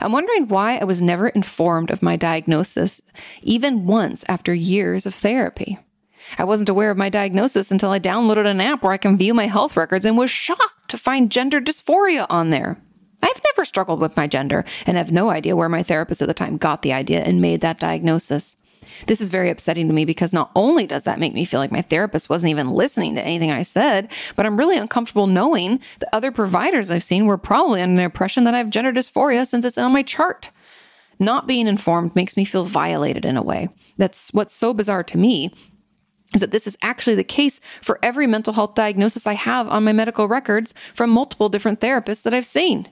[0.00, 3.02] I'm wondering why I was never informed of my diagnosis,
[3.42, 5.78] even once after years of therapy.
[6.36, 9.32] I wasn't aware of my diagnosis until I downloaded an app where I can view
[9.32, 12.78] my health records and was shocked to find gender dysphoria on there.
[13.22, 16.34] I've never struggled with my gender and have no idea where my therapist at the
[16.34, 18.56] time got the idea and made that diagnosis.
[19.06, 21.72] This is very upsetting to me because not only does that make me feel like
[21.72, 26.14] my therapist wasn't even listening to anything I said, but I'm really uncomfortable knowing that
[26.14, 29.64] other providers I've seen were probably under the impression that I have gender dysphoria since
[29.64, 30.50] it's on my chart.
[31.18, 33.68] Not being informed makes me feel violated in a way.
[33.96, 35.52] That's what's so bizarre to me
[36.34, 39.84] is that this is actually the case for every mental health diagnosis I have on
[39.84, 42.86] my medical records from multiple different therapists that I've seen.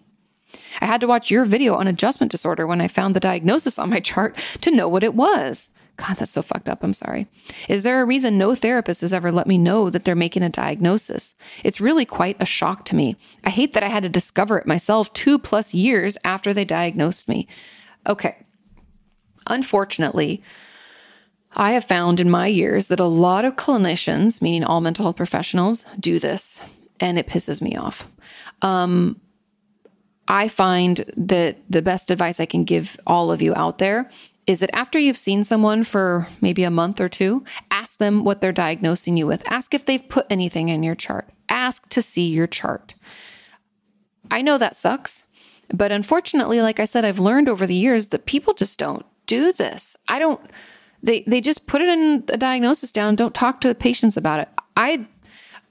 [0.81, 3.91] I had to watch your video on adjustment disorder when I found the diagnosis on
[3.91, 5.69] my chart to know what it was.
[5.97, 6.83] God, that's so fucked up.
[6.83, 7.27] I'm sorry.
[7.69, 10.51] Is there a reason no therapist has ever let me know that they're making a
[10.51, 11.35] diagnosis?
[11.65, 13.17] It's really quite a shock to me.
[13.45, 17.29] I hate that I had to discover it myself two plus years after they diagnosed
[17.29, 17.49] me.
[18.07, 18.37] Okay.
[19.49, 20.43] Unfortunately,
[21.53, 25.17] I have found in my years that a lot of clinicians, meaning all mental health
[25.17, 26.61] professionals, do this,
[27.01, 28.07] and it pisses me off.
[28.61, 29.19] Um,
[30.29, 34.11] I find that the best advice I can give all of you out there
[34.47, 38.41] is that after you've seen someone for maybe a month or two, ask them what
[38.41, 39.51] they're diagnosing you with.
[39.51, 41.29] Ask if they've put anything in your chart.
[41.49, 42.95] Ask to see your chart.
[44.31, 45.25] I know that sucks,
[45.73, 49.53] but unfortunately, like I said, I've learned over the years that people just don't do
[49.53, 49.97] this.
[50.09, 50.41] I don't
[51.03, 54.17] they they just put it in a diagnosis down and don't talk to the patients
[54.17, 54.49] about it.
[54.77, 55.07] I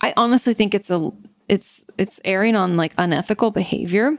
[0.02, 1.12] I honestly think it's a
[1.48, 4.18] it's it's erring on like unethical behavior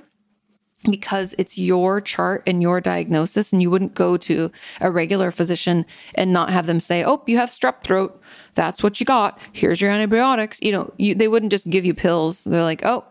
[0.91, 4.51] because it's your chart and your diagnosis and you wouldn't go to
[4.81, 5.85] a regular physician
[6.15, 8.21] and not have them say oh you have strep throat
[8.55, 11.95] that's what you got here's your antibiotics you know you, they wouldn't just give you
[11.95, 13.05] pills they're like oh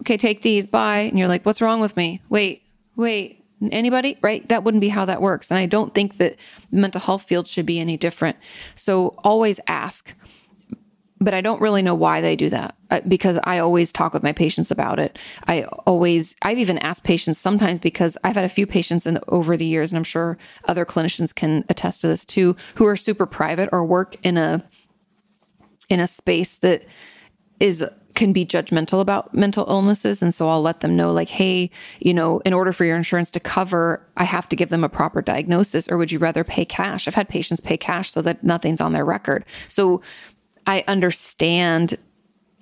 [0.00, 2.64] okay take these bye and you're like what's wrong with me wait
[2.96, 3.40] wait
[3.70, 4.16] Anybody?
[4.22, 4.48] Right?
[4.48, 5.50] That wouldn't be how that works.
[5.50, 6.36] And I don't think that
[6.70, 8.38] mental health field should be any different.
[8.74, 10.14] So always ask.
[11.22, 14.22] But I don't really know why they do that uh, because I always talk with
[14.22, 15.18] my patients about it.
[15.46, 19.22] I always, I've even asked patients sometimes because I've had a few patients in the,
[19.28, 22.96] over the years, and I'm sure other clinicians can attest to this too, who are
[22.96, 24.64] super private or work in a
[25.90, 26.86] in a space that
[27.58, 27.84] is
[28.14, 30.20] can be judgmental about mental illnesses.
[30.20, 31.70] And so I'll let them know, like, hey,
[32.00, 34.88] you know, in order for your insurance to cover, I have to give them a
[34.88, 37.06] proper diagnosis, or would you rather pay cash?
[37.06, 39.44] I've had patients pay cash so that nothing's on their record.
[39.68, 40.02] So
[40.70, 41.98] I understand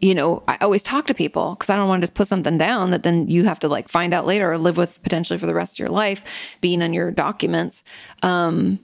[0.00, 2.56] you know, I always talk to people because I don't want to just put something
[2.56, 5.46] down that then you have to like find out later or live with potentially for
[5.46, 7.82] the rest of your life being on your documents.
[8.22, 8.78] Um,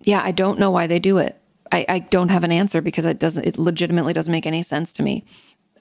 [0.00, 1.40] yeah, I don't know why they do it.
[1.70, 4.92] I, I don't have an answer because it doesn't, it legitimately doesn't make any sense
[4.94, 5.24] to me.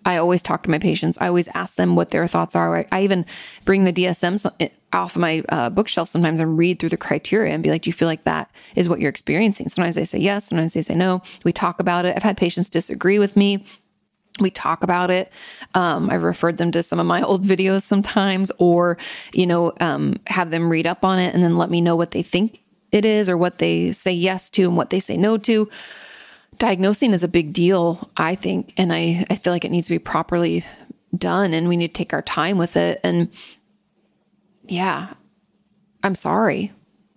[0.06, 1.18] I always talk to my patients.
[1.20, 2.78] I always ask them what their thoughts are.
[2.78, 3.26] I, I even
[3.66, 4.38] bring the DSM
[4.94, 7.94] off my uh, bookshelf sometimes and read through the criteria and be like, do you
[7.94, 9.68] feel like that is what you're experiencing?
[9.70, 11.22] Sometimes they say yes, sometimes they say no.
[11.44, 12.16] We talk about it.
[12.16, 13.66] I've had patients disagree with me
[14.40, 15.32] we talk about it.
[15.74, 18.98] Um, I've referred them to some of my old videos sometimes, or,
[19.34, 22.12] you know, um, have them read up on it and then let me know what
[22.12, 25.38] they think it is or what they say yes to and what they say no
[25.38, 25.70] to.
[26.58, 29.94] Diagnosing is a big deal, I think, and I, I feel like it needs to
[29.94, 30.66] be properly
[31.16, 33.00] done and we need to take our time with it.
[33.04, 33.30] And
[34.68, 35.14] yeah,
[36.04, 36.72] I'm sorry.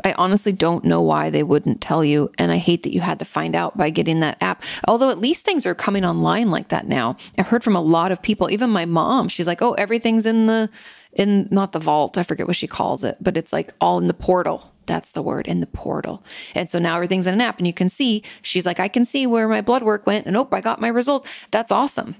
[0.04, 2.30] I honestly don't know why they wouldn't tell you.
[2.38, 4.62] And I hate that you had to find out by getting that app.
[4.88, 7.16] Although at least things are coming online like that now.
[7.38, 10.46] I've heard from a lot of people, even my mom, she's like, oh, everything's in
[10.46, 10.70] the,
[11.12, 12.16] in not the vault.
[12.16, 14.72] I forget what she calls it, but it's like all in the portal.
[14.86, 16.24] That's the word in the portal.
[16.54, 19.04] And so now everything's in an app and you can see, she's like, I can
[19.04, 21.28] see where my blood work went and oh, I got my result.
[21.50, 22.16] That's awesome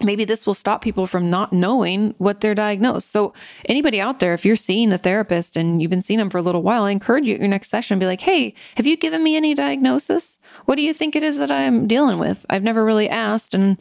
[0.00, 3.10] maybe this will stop people from not knowing what they're diagnosed.
[3.10, 3.32] So,
[3.66, 6.42] anybody out there, if you're seeing a therapist and you've been seeing them for a
[6.42, 9.22] little while, I encourage you at your next session be like, hey, have you given
[9.22, 10.38] me any diagnosis?
[10.66, 12.46] What do you think it is that I'm dealing with?
[12.48, 13.54] I've never really asked.
[13.54, 13.76] And,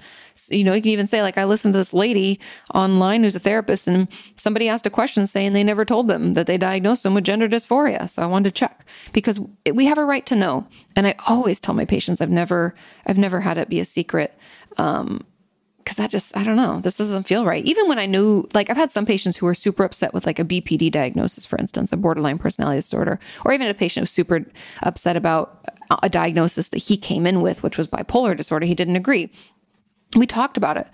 [0.49, 2.39] you know, you can even say, like, I listened to this lady
[2.73, 6.47] online who's a therapist, and somebody asked a question saying they never told them that
[6.47, 8.09] they diagnosed them with gender dysphoria.
[8.09, 9.39] So, I wanted to check because
[9.71, 10.67] we have a right to know.
[10.95, 12.73] And I always tell my patients, I've never,
[13.05, 14.33] I've never had it be a secret.
[14.77, 15.21] Um,
[15.87, 17.63] because that just, I don't know, this doesn't feel right.
[17.63, 20.37] Even when I knew, like, I've had some patients who are super upset with like
[20.37, 24.45] a BPD diagnosis, for instance, a borderline personality disorder, or even a patient who's super
[24.83, 25.65] upset about
[26.03, 28.65] a diagnosis that he came in with, which was bipolar disorder.
[28.65, 29.31] He didn't agree.
[30.13, 30.87] We talked about it.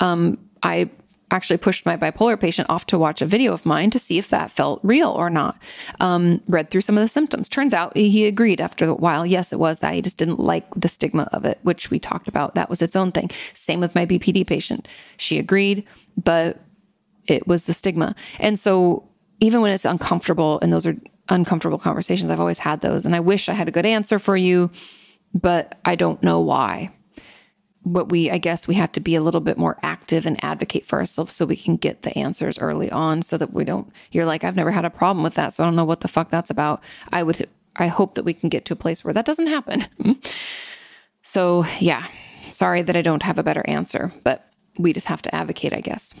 [0.00, 0.90] Um, I
[1.30, 4.28] actually pushed my bipolar patient off to watch a video of mine to see if
[4.30, 5.60] that felt real or not.
[6.00, 7.48] Um, read through some of the symptoms.
[7.48, 9.24] Turns out he agreed after a while.
[9.24, 9.94] Yes, it was that.
[9.94, 12.54] He just didn't like the stigma of it, which we talked about.
[12.54, 13.30] That was its own thing.
[13.54, 14.88] Same with my BPD patient.
[15.16, 15.84] She agreed,
[16.16, 16.60] but
[17.26, 18.14] it was the stigma.
[18.38, 19.08] And so
[19.40, 20.96] even when it's uncomfortable, and those are
[21.28, 23.06] uncomfortable conversations, I've always had those.
[23.06, 24.70] And I wish I had a good answer for you,
[25.32, 26.90] but I don't know why
[27.82, 30.84] what we, I guess we have to be a little bit more active and advocate
[30.84, 34.26] for ourselves so we can get the answers early on so that we don't, you're
[34.26, 35.54] like, I've never had a problem with that.
[35.54, 36.82] So I don't know what the fuck that's about.
[37.10, 39.80] I would, I hope that we can get to a place where that doesn't happen.
[40.00, 40.12] Mm-hmm.
[41.22, 42.06] so yeah,
[42.52, 45.80] sorry that I don't have a better answer, but we just have to advocate, I
[45.80, 46.14] guess.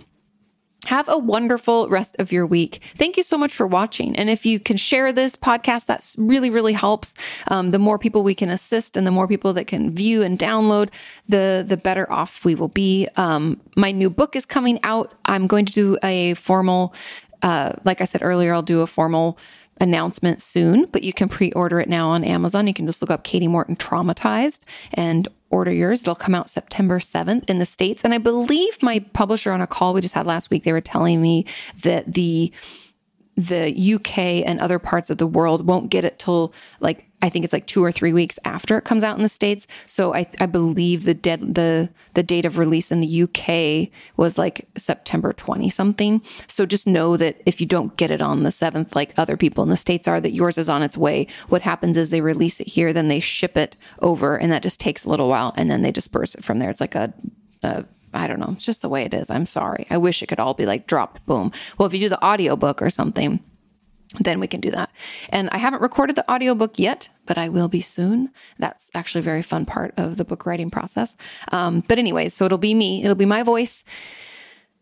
[0.86, 2.82] Have a wonderful rest of your week.
[2.96, 4.16] Thank you so much for watching.
[4.16, 7.14] And if you can share this podcast, that really, really helps.
[7.48, 10.38] Um, the more people we can assist and the more people that can view and
[10.38, 10.92] download,
[11.28, 13.08] the, the better off we will be.
[13.16, 15.12] Um, my new book is coming out.
[15.26, 16.94] I'm going to do a formal,
[17.42, 19.38] uh, like I said earlier, I'll do a formal
[19.80, 22.66] announcement soon, but you can pre order it now on Amazon.
[22.66, 24.60] You can just look up Kati Morton Traumatized
[24.94, 26.02] and order yours.
[26.02, 28.04] It'll come out September 7th in the States.
[28.04, 30.80] And I believe my publisher on a call we just had last week, they were
[30.80, 31.44] telling me
[31.82, 32.52] that the
[33.36, 37.44] the UK and other parts of the world won't get it till like I think
[37.44, 39.66] it's like two or three weeks after it comes out in the states.
[39.84, 44.38] So I, I believe the dead the the date of release in the UK was
[44.38, 46.22] like September twenty something.
[46.46, 49.62] So just know that if you don't get it on the seventh, like other people
[49.62, 51.26] in the states are, that yours is on its way.
[51.48, 54.80] What happens is they release it here, then they ship it over, and that just
[54.80, 56.70] takes a little while, and then they disperse it from there.
[56.70, 57.12] It's like a,
[57.62, 58.50] a I don't know.
[58.52, 59.30] It's just the way it is.
[59.30, 59.86] I'm sorry.
[59.90, 61.52] I wish it could all be like dropped, boom.
[61.78, 63.40] Well, if you do the audiobook or something,
[64.18, 64.90] then we can do that.
[65.28, 68.30] And I haven't recorded the audiobook yet, but I will be soon.
[68.58, 71.16] That's actually a very fun part of the book writing process.
[71.52, 73.84] Um, but, anyways, so it'll be me, it'll be my voice.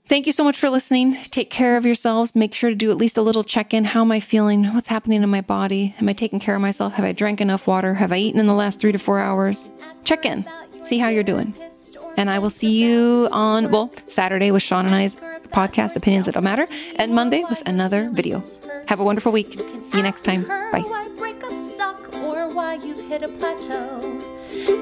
[0.07, 1.19] Thank you so much for listening.
[1.25, 2.35] Take care of yourselves.
[2.35, 3.85] Make sure to do at least a little check in.
[3.85, 4.65] How am I feeling?
[4.73, 5.95] What's happening in my body?
[6.01, 6.95] Am I taking care of myself?
[6.95, 7.93] Have I drank enough water?
[7.93, 9.69] Have I eaten in the last three to four hours?
[10.05, 10.47] Check in,
[10.83, 11.53] see how you're doing.
[12.19, 15.17] And I will see you on, well, Saturday with Sean and I's
[15.53, 16.67] podcast, Opinions That Don't Matter,
[16.97, 18.43] and Monday with another video.
[18.89, 19.59] Have a wonderful week.
[19.83, 20.43] See you next time.
[20.43, 20.83] Bye.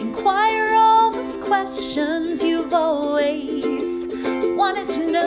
[0.01, 4.07] Inquire all those questions you've always
[4.57, 5.23] wanted to know.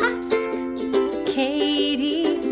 [0.00, 0.32] Ask
[1.34, 2.49] Kati.